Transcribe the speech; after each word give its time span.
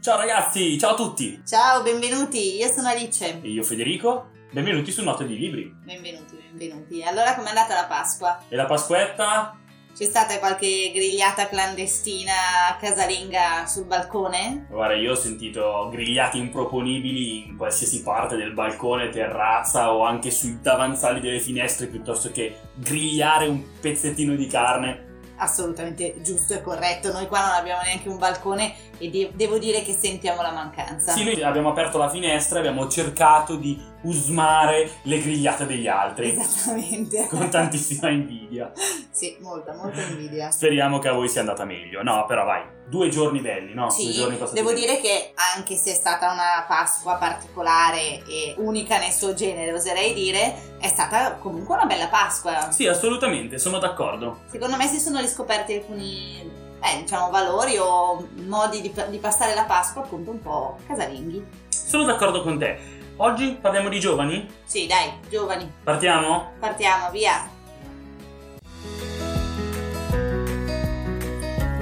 Ciao 0.00 0.16
ragazzi, 0.16 0.78
ciao 0.78 0.92
a 0.92 0.94
tutti! 0.94 1.42
Ciao, 1.46 1.82
benvenuti, 1.82 2.56
io 2.56 2.68
sono 2.68 2.88
Alice. 2.88 3.38
E 3.42 3.48
io 3.50 3.62
Federico, 3.62 4.30
benvenuti 4.50 4.90
su 4.90 5.04
Note 5.04 5.26
di 5.26 5.36
Libri. 5.36 5.76
Benvenuti, 5.84 6.42
benvenuti. 6.48 7.02
Allora, 7.02 7.34
com'è 7.34 7.48
andata 7.48 7.74
la 7.74 7.84
Pasqua? 7.84 8.42
E 8.48 8.56
la 8.56 8.64
Pasquetta? 8.64 9.58
C'è 9.94 10.04
stata 10.06 10.38
qualche 10.38 10.90
grigliata 10.94 11.48
clandestina 11.48 12.32
casalinga 12.80 13.66
sul 13.66 13.84
balcone? 13.84 14.68
Guarda, 14.70 14.94
io 14.94 15.12
ho 15.12 15.16
sentito 15.16 15.90
grigliati 15.92 16.38
improponibili 16.38 17.48
in 17.48 17.58
qualsiasi 17.58 18.02
parte 18.02 18.36
del 18.36 18.54
balcone, 18.54 19.10
terrazza 19.10 19.92
o 19.92 20.06
anche 20.06 20.30
sui 20.30 20.60
davanzali 20.62 21.20
delle 21.20 21.40
finestre 21.40 21.88
piuttosto 21.88 22.30
che 22.30 22.56
grigliare 22.74 23.48
un 23.48 23.62
pezzettino 23.78 24.34
di 24.34 24.46
carne 24.46 25.08
assolutamente 25.40 26.20
giusto 26.22 26.54
e 26.54 26.62
corretto. 26.62 27.12
Noi 27.12 27.26
qua 27.26 27.40
non 27.40 27.54
abbiamo 27.54 27.82
neanche 27.82 28.08
un 28.08 28.18
balcone 28.18 28.72
e 28.98 29.10
de- 29.10 29.30
devo 29.34 29.58
dire 29.58 29.82
che 29.82 29.92
sentiamo 29.92 30.42
la 30.42 30.52
mancanza. 30.52 31.12
Sì, 31.12 31.24
noi 31.24 31.42
abbiamo 31.42 31.70
aperto 31.70 31.98
la 31.98 32.08
finestra 32.08 32.56
e 32.56 32.60
abbiamo 32.60 32.88
cercato 32.88 33.56
di 33.56 33.89
usmare 34.02 34.90
le 35.02 35.20
grigliate 35.20 35.66
degli 35.66 35.86
altri. 35.86 36.36
Esattamente. 36.38 37.26
Con 37.30 37.48
tantissima 37.50 38.08
invidia. 38.10 38.72
sì, 39.10 39.36
molta, 39.40 39.74
molta 39.74 40.00
invidia. 40.02 40.50
Speriamo 40.50 40.98
che 40.98 41.08
a 41.08 41.12
voi 41.12 41.28
sia 41.28 41.40
andata 41.40 41.64
meglio. 41.64 42.02
No, 42.02 42.24
però 42.26 42.44
vai, 42.44 42.62
due 42.88 43.08
giorni 43.08 43.40
belli, 43.40 43.74
no? 43.74 43.90
Sì, 43.90 44.04
due 44.04 44.12
giorni 44.12 44.38
devo 44.52 44.70
belli. 44.70 44.80
dire 44.80 45.00
che 45.00 45.32
anche 45.54 45.76
se 45.76 45.92
è 45.92 45.94
stata 45.94 46.32
una 46.32 46.64
Pasqua 46.66 47.14
particolare 47.14 48.22
e 48.26 48.54
unica 48.58 48.98
nel 48.98 49.12
suo 49.12 49.34
genere, 49.34 49.72
oserei 49.72 50.14
dire, 50.14 50.76
è 50.78 50.88
stata 50.88 51.34
comunque 51.34 51.74
una 51.74 51.86
bella 51.86 52.08
Pasqua. 52.08 52.70
Sì, 52.70 52.86
assolutamente, 52.86 53.58
sono 53.58 53.78
d'accordo. 53.78 54.40
Secondo 54.50 54.76
me 54.76 54.86
si 54.86 54.98
sono 54.98 55.20
riscoperti 55.20 55.74
alcuni 55.74 56.68
eh, 56.82 57.02
diciamo, 57.02 57.30
valori 57.30 57.76
o 57.76 58.26
modi 58.46 58.80
di, 58.80 58.92
di, 59.10 59.18
passare 59.18 59.54
la 59.54 59.64
Pasqua 59.64 60.02
appunto 60.02 60.30
un 60.30 60.40
po' 60.40 60.78
casalinghi. 60.86 61.44
Sono 61.68 62.04
d'accordo 62.04 62.42
con 62.42 62.58
te. 62.58 62.98
Oggi 63.22 63.58
parliamo 63.60 63.90
di 63.90 64.00
giovani? 64.00 64.48
Sì, 64.64 64.86
dai, 64.86 65.12
giovani. 65.28 65.70
Partiamo? 65.84 66.52
Partiamo, 66.58 67.10
via. 67.10 67.46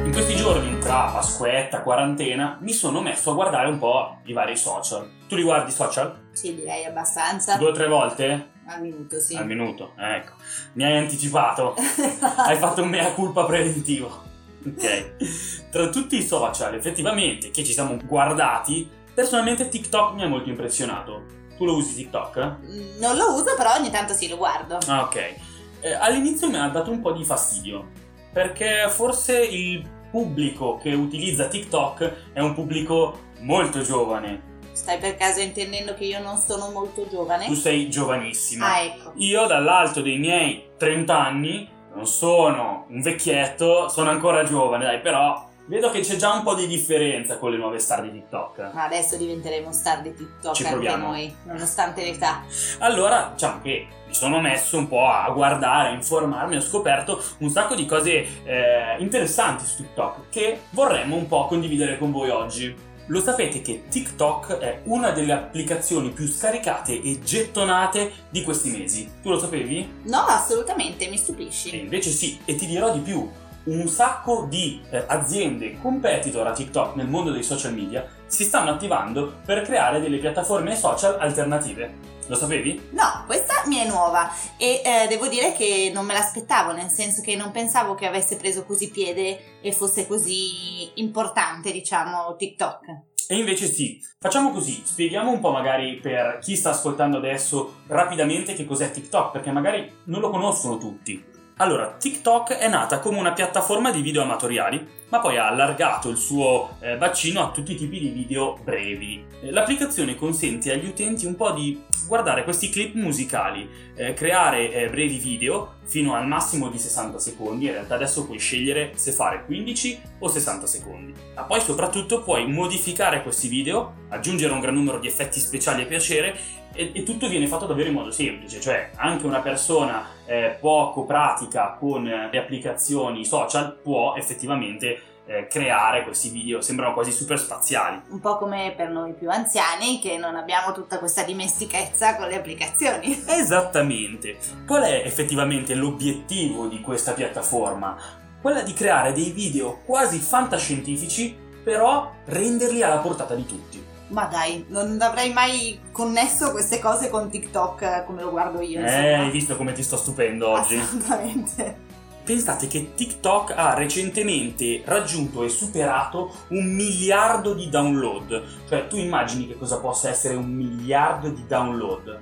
In 0.02 0.10
questi 0.10 0.34
giorni, 0.34 0.80
tra 0.80 1.10
Pasquetta, 1.12 1.82
quarantena, 1.82 2.58
mi 2.60 2.72
sono 2.72 3.00
messo 3.00 3.30
a 3.30 3.34
guardare 3.34 3.68
un 3.68 3.78
po' 3.78 4.18
i 4.24 4.32
vari 4.32 4.56
social. 4.56 5.08
Tu 5.28 5.36
li 5.36 5.44
guardi 5.44 5.70
i 5.70 5.74
social? 5.74 6.12
Sì, 6.32 6.56
direi 6.56 6.84
abbastanza. 6.86 7.56
Due 7.56 7.68
o 7.68 7.72
tre 7.72 7.86
volte? 7.86 8.50
Al 8.66 8.80
minuto, 8.80 9.20
sì. 9.20 9.36
Al 9.36 9.46
minuto, 9.46 9.92
ecco. 9.96 10.32
Mi 10.72 10.82
hai 10.82 10.98
anticipato. 10.98 11.76
hai 12.48 12.56
fatto 12.56 12.82
un 12.82 12.88
mea 12.88 13.12
culpa 13.12 13.44
preventivo. 13.44 14.24
Ok. 14.66 15.70
Tra 15.70 15.88
tutti 15.88 16.16
i 16.16 16.22
social, 16.24 16.74
effettivamente, 16.74 17.52
che 17.52 17.62
ci 17.62 17.72
siamo 17.72 17.96
guardati, 18.04 18.90
personalmente 19.14 19.68
TikTok 19.68 20.14
mi 20.14 20.22
ha 20.22 20.28
molto 20.28 20.48
impressionato. 20.48 21.37
Tu 21.58 21.64
lo 21.64 21.74
usi 21.74 21.96
TikTok? 21.96 22.56
Mm, 22.62 22.98
non 23.00 23.16
lo 23.16 23.34
uso, 23.34 23.54
però 23.56 23.74
ogni 23.74 23.90
tanto 23.90 24.14
sì, 24.14 24.28
lo 24.28 24.36
guardo. 24.36 24.78
Ah, 24.86 25.02
ok. 25.02 25.34
Eh, 25.80 25.92
all'inizio 25.92 26.48
mi 26.48 26.56
ha 26.56 26.68
dato 26.68 26.90
un 26.92 27.00
po' 27.00 27.10
di 27.12 27.24
fastidio, 27.24 27.88
perché 28.32 28.86
forse 28.88 29.44
il 29.44 29.84
pubblico 30.10 30.78
che 30.80 30.92
utilizza 30.94 31.48
TikTok 31.48 32.32
è 32.32 32.40
un 32.40 32.54
pubblico 32.54 33.26
molto 33.40 33.82
giovane. 33.82 34.56
Stai 34.72 34.98
per 34.98 35.16
caso 35.16 35.40
intendendo 35.40 35.94
che 35.94 36.04
io 36.04 36.22
non 36.22 36.36
sono 36.36 36.70
molto 36.70 37.08
giovane? 37.08 37.46
Tu 37.46 37.54
sei 37.54 37.90
giovanissima. 37.90 38.74
Ah, 38.74 38.80
ecco. 38.82 39.12
Io 39.16 39.46
dall'alto 39.46 40.00
dei 40.00 40.18
miei 40.18 40.70
30 40.76 41.18
anni 41.18 41.68
non 41.92 42.06
sono 42.06 42.86
un 42.88 43.00
vecchietto, 43.00 43.88
sono 43.88 44.10
ancora 44.10 44.44
giovane, 44.44 44.84
dai, 44.84 45.00
però 45.00 45.47
vedo 45.68 45.90
che 45.90 46.00
c'è 46.00 46.16
già 46.16 46.32
un 46.32 46.42
po' 46.42 46.54
di 46.54 46.66
differenza 46.66 47.38
con 47.38 47.50
le 47.52 47.56
nuove 47.58 47.78
star 47.78 48.02
di 48.02 48.10
TikTok. 48.10 48.70
Ma 48.72 48.84
adesso 48.84 49.16
diventeremo 49.16 49.70
star 49.72 50.02
di 50.02 50.14
TikTok 50.14 50.54
Ci 50.54 50.62
anche 50.64 50.74
proviamo. 50.74 51.06
noi, 51.06 51.34
nonostante 51.44 52.02
l'età. 52.02 52.42
Allora, 52.78 53.30
diciamo 53.32 53.60
che 53.62 53.86
mi 54.06 54.14
sono 54.14 54.40
messo 54.40 54.78
un 54.78 54.88
po' 54.88 55.06
a 55.06 55.28
guardare, 55.30 55.90
a 55.90 55.92
informarmi, 55.92 56.56
ho 56.56 56.60
scoperto 56.60 57.22
un 57.38 57.50
sacco 57.50 57.74
di 57.74 57.84
cose 57.86 58.44
eh, 58.44 58.96
interessanti 58.98 59.64
su 59.66 59.76
TikTok 59.76 60.28
che 60.30 60.60
vorremmo 60.70 61.14
un 61.16 61.28
po' 61.28 61.46
condividere 61.46 61.98
con 61.98 62.10
voi 62.10 62.30
oggi. 62.30 62.86
Lo 63.10 63.22
sapete 63.22 63.62
che 63.62 63.84
TikTok 63.88 64.58
è 64.58 64.80
una 64.84 65.12
delle 65.12 65.32
applicazioni 65.32 66.10
più 66.10 66.26
scaricate 66.26 66.92
e 67.00 67.20
gettonate 67.22 68.12
di 68.28 68.42
questi 68.42 68.70
mesi? 68.70 69.10
Tu 69.22 69.30
lo 69.30 69.38
sapevi? 69.38 70.00
No, 70.04 70.18
assolutamente, 70.26 71.06
mi 71.08 71.14
E 71.14 71.18
stupisci. 71.18 71.78
invece 71.78 72.10
sì, 72.10 72.38
e 72.44 72.54
ti 72.54 72.66
dirò 72.66 72.92
di 72.92 73.00
più. 73.00 73.26
Un 73.68 73.86
sacco 73.86 74.46
di 74.48 74.80
eh, 74.88 75.04
aziende 75.06 75.78
competitor 75.78 76.46
a 76.46 76.52
TikTok 76.52 76.94
nel 76.96 77.06
mondo 77.06 77.32
dei 77.32 77.42
social 77.42 77.74
media 77.74 78.08
si 78.26 78.44
stanno 78.44 78.70
attivando 78.70 79.40
per 79.44 79.60
creare 79.60 80.00
delle 80.00 80.16
piattaforme 80.16 80.74
social 80.74 81.20
alternative. 81.20 82.16
Lo 82.28 82.34
sapevi? 82.34 82.88
No, 82.92 83.24
questa 83.26 83.64
mi 83.66 83.76
è 83.76 83.86
nuova 83.86 84.32
e 84.56 84.80
eh, 84.82 85.06
devo 85.08 85.28
dire 85.28 85.52
che 85.52 85.90
non 85.92 86.06
me 86.06 86.14
l'aspettavo, 86.14 86.72
nel 86.72 86.88
senso 86.88 87.20
che 87.20 87.36
non 87.36 87.50
pensavo 87.50 87.94
che 87.94 88.06
avesse 88.06 88.36
preso 88.36 88.64
così 88.64 88.90
piede 88.90 89.60
e 89.60 89.72
fosse 89.72 90.06
così 90.06 90.90
importante, 90.94 91.70
diciamo, 91.70 92.36
TikTok. 92.36 92.84
E 93.28 93.36
invece 93.36 93.66
sì, 93.66 94.02
facciamo 94.18 94.50
così, 94.50 94.80
spieghiamo 94.82 95.30
un 95.30 95.40
po' 95.40 95.50
magari 95.50 95.98
per 96.00 96.38
chi 96.40 96.56
sta 96.56 96.70
ascoltando 96.70 97.18
adesso 97.18 97.80
rapidamente 97.88 98.54
che 98.54 98.64
cos'è 98.64 98.90
TikTok, 98.90 99.30
perché 99.32 99.50
magari 99.50 99.92
non 100.04 100.22
lo 100.22 100.30
conoscono 100.30 100.78
tutti. 100.78 101.36
Allora, 101.60 101.96
TikTok 101.98 102.52
è 102.52 102.68
nata 102.68 103.00
come 103.00 103.18
una 103.18 103.32
piattaforma 103.32 103.90
di 103.90 104.00
video 104.00 104.22
amatoriali, 104.22 104.86
ma 105.08 105.18
poi 105.18 105.38
ha 105.38 105.48
allargato 105.48 106.08
il 106.08 106.16
suo 106.16 106.76
eh, 106.78 106.96
bacino 106.96 107.42
a 107.42 107.50
tutti 107.50 107.72
i 107.72 107.76
tipi 107.76 107.98
di 107.98 108.10
video 108.10 108.56
brevi. 108.62 109.24
Eh, 109.40 109.50
L'applicazione 109.50 110.14
consente 110.14 110.70
agli 110.70 110.86
utenti 110.86 111.26
un 111.26 111.34
po' 111.34 111.50
di 111.50 111.82
guardare 112.06 112.44
questi 112.44 112.70
clip 112.70 112.94
musicali, 112.94 113.68
eh, 113.96 114.14
creare 114.14 114.72
eh, 114.72 114.88
brevi 114.88 115.18
video 115.18 115.74
fino 115.84 116.14
al 116.14 116.28
massimo 116.28 116.68
di 116.68 116.78
60 116.78 117.18
secondi, 117.18 117.64
in 117.64 117.72
realtà 117.72 117.96
adesso 117.96 118.24
puoi 118.24 118.38
scegliere 118.38 118.92
se 118.94 119.10
fare 119.10 119.44
15 119.44 120.00
o 120.20 120.28
60 120.28 120.66
secondi. 120.66 121.12
Ma 121.34 121.42
poi 121.42 121.60
soprattutto 121.60 122.22
puoi 122.22 122.46
modificare 122.46 123.22
questi 123.24 123.48
video, 123.48 124.06
aggiungere 124.10 124.52
un 124.52 124.60
gran 124.60 124.74
numero 124.74 125.00
di 125.00 125.08
effetti 125.08 125.40
speciali 125.40 125.82
a 125.82 125.86
piacere 125.86 126.38
e, 126.78 126.92
e 126.94 127.02
tutto 127.02 127.28
viene 127.28 127.48
fatto 127.48 127.66
davvero 127.66 127.88
in 127.88 127.94
modo 127.94 128.12
semplice, 128.12 128.60
cioè 128.60 128.92
anche 128.94 129.26
una 129.26 129.40
persona 129.40 130.06
eh, 130.24 130.56
poco 130.60 131.04
pratica 131.04 131.76
con 131.76 132.06
eh, 132.06 132.28
le 132.30 132.38
applicazioni 132.38 133.24
social 133.24 133.76
può 133.82 134.14
effettivamente 134.14 135.02
eh, 135.26 135.48
creare 135.48 136.04
questi 136.04 136.28
video, 136.30 136.60
sembrano 136.60 136.94
quasi 136.94 137.10
super 137.10 137.36
spaziali. 137.36 138.00
Un 138.10 138.20
po' 138.20 138.38
come 138.38 138.72
per 138.76 138.90
noi 138.90 139.12
più 139.14 139.28
anziani 139.28 139.98
che 139.98 140.16
non 140.18 140.36
abbiamo 140.36 140.72
tutta 140.72 141.00
questa 141.00 141.24
dimestichezza 141.24 142.14
con 142.14 142.28
le 142.28 142.36
applicazioni. 142.36 143.10
Esattamente. 143.26 144.36
Qual 144.64 144.84
è 144.84 145.02
effettivamente 145.04 145.74
l'obiettivo 145.74 146.68
di 146.68 146.80
questa 146.80 147.12
piattaforma? 147.12 147.96
Quella 148.40 148.62
di 148.62 148.72
creare 148.72 149.12
dei 149.12 149.32
video 149.32 149.80
quasi 149.84 150.18
fantascientifici, 150.20 151.36
però 151.64 152.12
renderli 152.26 152.84
alla 152.84 152.98
portata 152.98 153.34
di 153.34 153.44
tutti. 153.44 153.87
Ma 154.08 154.24
dai, 154.24 154.64
non 154.68 154.98
avrei 155.00 155.32
mai 155.32 155.80
connesso 155.92 156.50
queste 156.50 156.78
cose 156.78 157.10
con 157.10 157.28
TikTok 157.28 157.82
eh, 157.82 158.04
come 158.06 158.22
lo 158.22 158.30
guardo 158.30 158.60
io. 158.60 158.80
Eh, 158.80 158.82
insomma. 158.82 159.24
hai 159.24 159.30
visto 159.30 159.56
come 159.56 159.72
ti 159.72 159.82
sto 159.82 159.96
stupendo 159.96 160.48
oggi? 160.48 160.76
Assolutamente. 160.76 161.86
Pensate 162.24 162.66
che 162.66 162.94
TikTok 162.94 163.54
ha 163.56 163.72
recentemente 163.74 164.82
raggiunto 164.84 165.44
e 165.44 165.48
superato 165.48 166.30
un 166.48 166.66
miliardo 166.74 167.54
di 167.54 167.70
download. 167.70 168.44
Cioè, 168.68 168.86
tu 168.86 168.96
immagini 168.96 169.46
che 169.46 169.56
cosa 169.56 169.78
possa 169.78 170.10
essere 170.10 170.34
un 170.34 170.50
miliardo 170.50 171.30
di 171.30 171.46
download? 171.46 172.20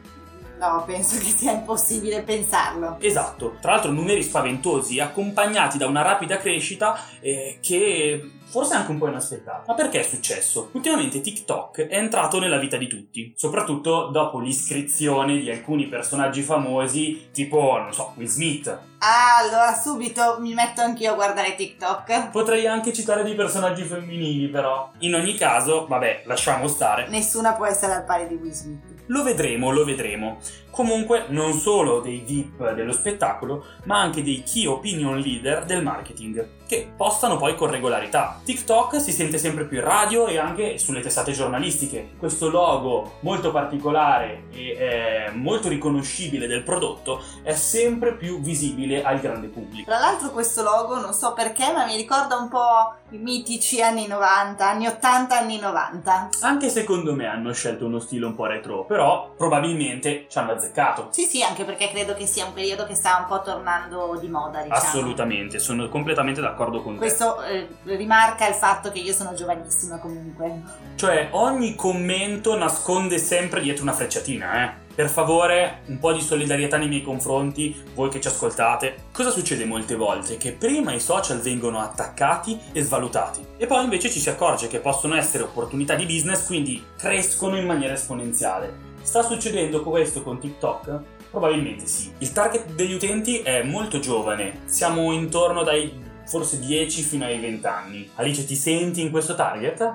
No, 0.59 0.85
penso 0.87 1.19
che 1.19 1.25
sia 1.25 1.53
impossibile 1.53 2.23
pensarlo. 2.23 2.97
Esatto, 3.01 3.57
tra 3.61 3.73
l'altro 3.73 3.91
numeri 3.91 4.23
spaventosi, 4.23 5.01
accompagnati 5.01 5.77
da 5.77 5.87
una 5.87 6.03
rapida 6.03 6.39
crescita 6.39 6.99
eh, 7.21 7.59
che 7.61 8.31
forse 8.47 8.75
è 8.75 8.77
anche 8.79 8.91
un 8.91 8.99
po' 8.99 9.09
inaspettata. 9.09 9.65
Ma 9.67 9.75
perché 9.75 10.01
è 10.01 10.03
successo? 10.03 10.71
Ultimamente 10.73 11.21
TikTok 11.21 11.89
è 11.89 11.97
entrato 11.99 12.39
nella 12.39 12.59
vita 12.59 12.79
di 12.79 12.87
tutti, 12.87 13.35
soprattutto 13.37 14.07
dopo 14.07 14.39
l'iscrizione 14.39 15.39
di 15.39 15.51
alcuni 15.51 15.89
personaggi 15.89 16.41
famosi, 16.41 17.29
tipo, 17.33 17.77
non 17.79 17.93
so, 17.93 18.13
Will 18.17 18.29
Smith. 18.29 18.67
Ah, 18.99 19.37
allora 19.43 19.75
subito 19.75 20.39
mi 20.41 20.55
metto 20.55 20.81
anch'io 20.81 21.13
a 21.13 21.15
guardare 21.17 21.55
TikTok. 21.55 22.31
Potrei 22.31 22.67
anche 22.67 22.95
citare 22.95 23.25
dei 23.25 23.35
personaggi 23.35 23.83
femminili, 23.83 24.49
però. 24.49 24.91
In 25.01 25.15
ogni 25.15 25.35
caso, 25.35 25.87
vabbè, 25.87 26.23
lasciamo 26.25 26.67
stare. 26.67 27.09
Nessuna 27.09 27.53
può 27.53 27.67
essere 27.67 27.93
al 27.93 28.05
pari 28.05 28.27
di 28.27 28.35
Will 28.35 28.53
Smith. 28.53 28.96
Lo 29.07 29.23
vedremo, 29.23 29.71
lo 29.71 29.85
vedremo. 29.85 30.41
Comunque 30.77 31.25
non 31.29 31.55
solo 31.55 32.01
dei 32.01 32.19
VIP 32.19 32.73
dello 32.73 32.93
spettacolo, 32.93 33.65
ma 33.85 33.99
anche 33.99 34.23
dei 34.23 34.43
key 34.43 34.67
opinion 34.67 35.19
leader 35.19 35.65
del 35.65 35.83
marketing, 35.83 36.49
che 36.67 36.93
postano 36.95 37.39
poi 37.39 37.55
con 37.55 37.71
regolarità. 37.71 38.39
TikTok 38.45 39.01
si 39.01 39.11
sente 39.11 39.39
sempre 39.39 39.65
più 39.65 39.79
in 39.79 39.85
radio 39.85 40.27
e 40.27 40.37
anche 40.37 40.77
sulle 40.77 41.01
testate 41.01 41.33
giornalistiche. 41.33 42.11
Questo 42.19 42.51
logo 42.51 43.15
molto 43.21 43.51
particolare 43.53 44.49
e 44.53 44.77
eh, 44.77 45.31
molto 45.33 45.71
riconoscibile 45.71 46.47
del 46.47 46.63
prodotto 46.63 47.23
è 47.43 47.55
sempre 47.55 48.15
più 48.15 48.43
visibile 48.43 49.03
al 49.03 49.19
grande 49.19 49.47
pubblico. 49.47 49.89
Tra 49.89 49.99
l'altro 49.99 50.31
questo 50.31 50.63
logo, 50.63 51.01
non 51.01 51.15
so 51.15 51.33
perché, 51.33 51.73
ma 51.73 51.87
mi 51.87 51.97
ricorda 51.97 52.37
un 52.37 52.49
po' 52.49 52.97
i 53.13 53.19
mitici 53.19 53.81
anni 53.81 54.07
90, 54.07 54.69
anni 54.69 54.87
80, 54.89 55.39
anni 55.39 55.59
90. 55.59 56.29
Anche 56.41 56.69
secondo 56.69 57.15
me 57.15 57.27
hanno 57.27 57.55
scelto 57.55 57.87
uno 57.87 57.99
stile 57.99 58.27
un 58.27 58.35
po' 58.35 58.45
retro, 58.45 58.85
però 58.85 59.33
probabilmente 59.35 60.27
ci 60.29 60.37
hanno 60.37 60.53
azzeccato. 60.53 60.66
Sì, 61.11 61.25
sì, 61.25 61.43
anche 61.43 61.65
perché 61.65 61.89
credo 61.89 62.15
che 62.15 62.27
sia 62.27 62.45
un 62.45 62.53
periodo 62.53 62.87
che 62.87 62.95
sta 62.95 63.19
un 63.19 63.27
po' 63.27 63.43
tornando 63.43 64.17
di 64.21 64.29
moda, 64.29 64.63
diciamo. 64.63 64.81
Assolutamente, 64.81 65.59
sono 65.59 65.89
completamente 65.89 66.41
d'accordo 66.41 66.83
con 66.83 66.95
te. 66.95 66.99
Questo 66.99 67.43
eh, 67.43 67.69
rimarca 67.85 68.49
il 68.49 68.55
fatto 68.55 68.91
che 68.91 68.99
io 68.99 69.13
sono 69.13 69.35
giovanissima 69.35 69.99
comunque. 69.99 70.63
Cioè, 70.97 71.29
ogni 71.33 71.75
commento 71.75 72.57
nasconde 72.57 73.19
sempre 73.19 73.61
dietro 73.61 73.83
una 73.83 73.93
frecciatina, 73.93 74.65
eh. 74.65 74.85
Per 74.97 75.11
favore, 75.11 75.83
un 75.89 75.99
po' 75.99 76.15
di 76.15 76.23
solidarietà 76.23 76.79
nei 76.79 76.89
miei 76.89 77.03
confronti, 77.03 77.85
voi 77.95 78.09
che 78.09 78.19
ci 78.19 78.29
ascoltate. 78.29 79.09
Cosa 79.13 79.29
succede 79.29 79.67
molte 79.67 79.95
volte? 79.95 80.39
Che 80.39 80.53
prima 80.53 80.95
i 80.95 81.01
social 81.01 81.41
vengono 81.41 81.81
attaccati 81.81 82.59
e 82.73 82.81
svalutati, 82.81 83.45
e 83.59 83.67
poi 83.67 83.85
invece 83.85 84.09
ci 84.09 84.21
si 84.21 84.31
accorge 84.31 84.69
che 84.69 84.79
possono 84.79 85.15
essere 85.15 85.43
opportunità 85.43 85.95
di 85.97 86.07
business, 86.07 86.47
quindi 86.47 86.83
crescono 86.97 87.59
in 87.59 87.67
maniera 87.67 87.93
esponenziale. 87.93 88.86
Sta 89.07 89.23
succedendo 89.23 89.85
questo 89.85 90.25
con 90.25 90.41
TikTok? 90.41 91.01
Probabilmente 91.31 91.87
sì. 91.87 92.13
Il 92.19 92.33
target 92.33 92.73
degli 92.73 92.93
utenti 92.93 93.39
è 93.39 93.63
molto 93.63 94.01
giovane, 94.01 94.63
siamo 94.65 95.13
intorno 95.13 95.63
dai 95.63 96.03
forse 96.27 96.59
10 96.59 97.03
fino 97.03 97.25
ai 97.25 97.39
20 97.39 97.67
anni. 97.69 98.11
Alice, 98.17 98.45
ti 98.45 98.57
senti 98.57 99.01
in 99.03 99.13
questo 99.13 99.37
target? 99.37 99.95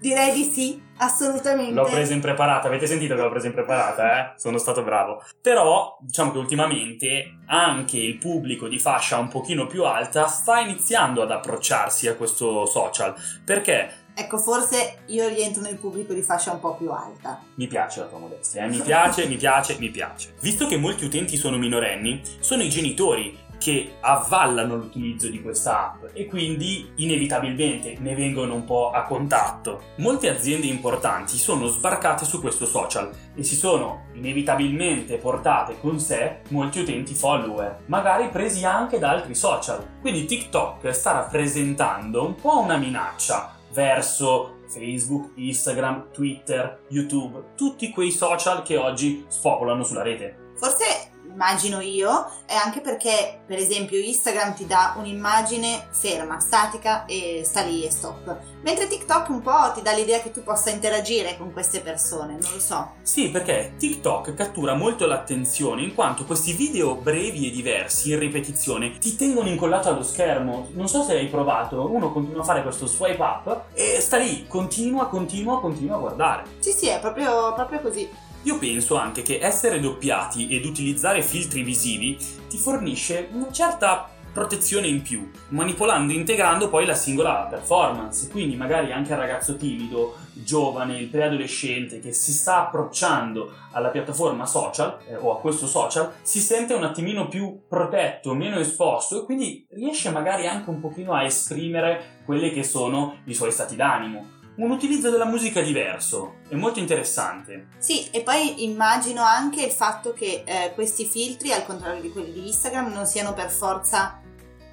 Direi 0.00 0.32
di 0.32 0.42
sì, 0.42 0.82
assolutamente. 0.96 1.72
L'ho 1.72 1.84
presa 1.84 2.14
impreparata, 2.14 2.66
avete 2.66 2.88
sentito 2.88 3.14
che 3.14 3.20
l'ho 3.20 3.30
presa 3.30 3.46
impreparata, 3.46 4.18
eh? 4.18 4.32
Sono 4.36 4.58
stato 4.58 4.82
bravo. 4.82 5.22
Però, 5.40 5.96
diciamo 6.00 6.32
che 6.32 6.38
ultimamente 6.38 7.38
anche 7.46 7.98
il 7.98 8.18
pubblico 8.18 8.66
di 8.66 8.80
fascia 8.80 9.18
un 9.18 9.28
pochino 9.28 9.68
più 9.68 9.84
alta 9.84 10.26
sta 10.26 10.58
iniziando 10.58 11.22
ad 11.22 11.30
approcciarsi 11.30 12.08
a 12.08 12.16
questo 12.16 12.66
social. 12.66 13.14
Perché? 13.44 14.00
Ecco, 14.14 14.38
forse 14.38 14.98
io 15.06 15.28
rientro 15.28 15.62
nel 15.62 15.76
pubblico 15.76 16.12
di 16.12 16.22
fascia 16.22 16.52
un 16.52 16.60
po' 16.60 16.74
più 16.76 16.90
alta. 16.90 17.40
Mi 17.54 17.66
piace 17.66 18.00
la 18.00 18.06
tua 18.06 18.18
modestia, 18.18 18.64
eh? 18.64 18.68
mi 18.68 18.80
piace, 18.80 19.26
mi 19.26 19.36
piace, 19.36 19.76
mi 19.78 19.88
piace. 19.88 20.34
Visto 20.40 20.66
che 20.66 20.76
molti 20.76 21.04
utenti 21.04 21.36
sono 21.36 21.56
minorenni, 21.56 22.20
sono 22.40 22.62
i 22.62 22.68
genitori 22.68 23.38
che 23.62 23.94
avvallano 24.00 24.74
l'utilizzo 24.74 25.28
di 25.28 25.40
questa 25.40 25.92
app 25.92 26.04
e 26.14 26.26
quindi 26.26 26.90
inevitabilmente 26.96 27.96
ne 28.00 28.16
vengono 28.16 28.54
un 28.54 28.64
po' 28.64 28.90
a 28.90 29.04
contatto. 29.04 29.82
Molte 29.98 30.28
aziende 30.28 30.66
importanti 30.66 31.36
sono 31.36 31.68
sbarcate 31.68 32.24
su 32.24 32.40
questo 32.40 32.66
social 32.66 33.12
e 33.36 33.44
si 33.44 33.54
sono 33.54 34.06
inevitabilmente 34.14 35.16
portate 35.16 35.78
con 35.80 36.00
sé 36.00 36.40
molti 36.48 36.80
utenti 36.80 37.14
follower, 37.14 37.84
magari 37.86 38.30
presi 38.30 38.64
anche 38.64 38.98
da 38.98 39.10
altri 39.10 39.36
social. 39.36 39.98
Quindi 40.00 40.24
TikTok 40.24 40.90
sta 40.90 41.12
rappresentando 41.12 42.26
un 42.26 42.34
po' 42.34 42.58
una 42.58 42.76
minaccia 42.76 43.60
verso 43.72 44.60
Facebook, 44.68 45.32
Instagram, 45.34 46.10
Twitter, 46.12 46.82
YouTube, 46.88 47.52
tutti 47.56 47.90
quei 47.90 48.10
social 48.10 48.62
che 48.62 48.76
oggi 48.76 49.24
spopolano 49.28 49.84
sulla 49.84 50.02
rete. 50.02 50.52
Forse 50.56 51.11
immagino 51.32 51.80
io, 51.80 52.30
è 52.46 52.54
anche 52.54 52.80
perché, 52.80 53.40
per 53.46 53.58
esempio, 53.58 53.98
Instagram 53.98 54.54
ti 54.54 54.66
dà 54.66 54.94
un'immagine 54.96 55.88
ferma, 55.90 56.38
statica 56.38 57.04
e 57.06 57.42
sta 57.44 57.62
lì 57.62 57.84
e 57.84 57.90
stop. 57.90 58.36
Mentre 58.62 58.86
TikTok 58.86 59.28
un 59.30 59.40
po' 59.40 59.72
ti 59.74 59.82
dà 59.82 59.92
l'idea 59.92 60.20
che 60.20 60.30
tu 60.30 60.42
possa 60.42 60.70
interagire 60.70 61.36
con 61.36 61.52
queste 61.52 61.80
persone, 61.80 62.38
non 62.40 62.52
lo 62.52 62.60
so. 62.60 62.92
Sì, 63.02 63.30
perché 63.30 63.74
TikTok 63.78 64.34
cattura 64.34 64.74
molto 64.74 65.06
l'attenzione 65.06 65.82
in 65.82 65.94
quanto 65.94 66.24
questi 66.24 66.52
video 66.52 66.94
brevi 66.94 67.48
e 67.48 67.50
diversi 67.50 68.12
in 68.12 68.18
ripetizione 68.18 68.98
ti 68.98 69.16
tengono 69.16 69.48
incollato 69.48 69.88
allo 69.88 70.02
schermo. 70.02 70.68
Non 70.72 70.88
so 70.88 71.02
se 71.02 71.14
hai 71.14 71.26
provato, 71.26 71.90
uno 71.90 72.12
continua 72.12 72.42
a 72.42 72.44
fare 72.44 72.62
questo 72.62 72.86
swipe 72.86 73.22
up 73.22 73.64
e 73.74 74.00
sta 74.00 74.18
lì, 74.18 74.46
continua, 74.46 75.06
continua, 75.08 75.60
continua 75.60 75.96
a 75.96 76.00
guardare. 76.00 76.44
Sì, 76.60 76.72
sì, 76.72 76.86
è 76.88 77.00
proprio, 77.00 77.52
proprio 77.54 77.80
così. 77.80 78.30
Io 78.44 78.58
penso 78.58 78.96
anche 78.96 79.22
che 79.22 79.38
essere 79.40 79.78
doppiati 79.78 80.48
ed 80.48 80.64
utilizzare 80.64 81.22
filtri 81.22 81.62
visivi 81.62 82.18
ti 82.48 82.58
fornisce 82.58 83.28
una 83.32 83.52
certa 83.52 84.08
protezione 84.32 84.88
in 84.88 85.02
più, 85.02 85.30
manipolando 85.48 86.12
e 86.12 86.16
integrando 86.16 86.68
poi 86.68 86.86
la 86.86 86.94
singola 86.94 87.46
performance. 87.48 88.28
Quindi 88.30 88.56
magari 88.56 88.90
anche 88.90 89.12
il 89.12 89.18
ragazzo 89.18 89.56
timido, 89.56 90.16
giovane, 90.32 90.98
il 90.98 91.08
preadolescente 91.08 92.00
che 92.00 92.12
si 92.12 92.32
sta 92.32 92.66
approcciando 92.66 93.52
alla 93.72 93.90
piattaforma 93.90 94.46
social 94.46 94.98
eh, 95.06 95.16
o 95.16 95.36
a 95.36 95.40
questo 95.40 95.66
social, 95.68 96.12
si 96.22 96.40
sente 96.40 96.74
un 96.74 96.82
attimino 96.82 97.28
più 97.28 97.60
protetto, 97.68 98.34
meno 98.34 98.58
esposto 98.58 99.20
e 99.20 99.24
quindi 99.24 99.66
riesce 99.70 100.10
magari 100.10 100.48
anche 100.48 100.70
un 100.70 100.80
pochino 100.80 101.12
a 101.12 101.22
esprimere 101.22 102.22
quelli 102.24 102.50
che 102.50 102.64
sono 102.64 103.18
i 103.26 103.34
suoi 103.34 103.52
stati 103.52 103.76
d'animo 103.76 104.40
un 104.56 104.70
utilizzo 104.70 105.10
della 105.10 105.24
musica 105.24 105.60
diverso, 105.60 106.36
è 106.48 106.54
molto 106.54 106.78
interessante. 106.78 107.68
Sì, 107.78 108.08
e 108.10 108.20
poi 108.22 108.64
immagino 108.64 109.22
anche 109.22 109.62
il 109.62 109.72
fatto 109.72 110.12
che 110.12 110.44
eh, 110.44 110.72
questi 110.74 111.06
filtri, 111.06 111.52
al 111.52 111.64
contrario 111.64 112.00
di 112.00 112.10
quelli 112.10 112.32
di 112.32 112.46
Instagram, 112.46 112.92
non 112.92 113.06
siano 113.06 113.32
per 113.32 113.50
forza 113.50 114.20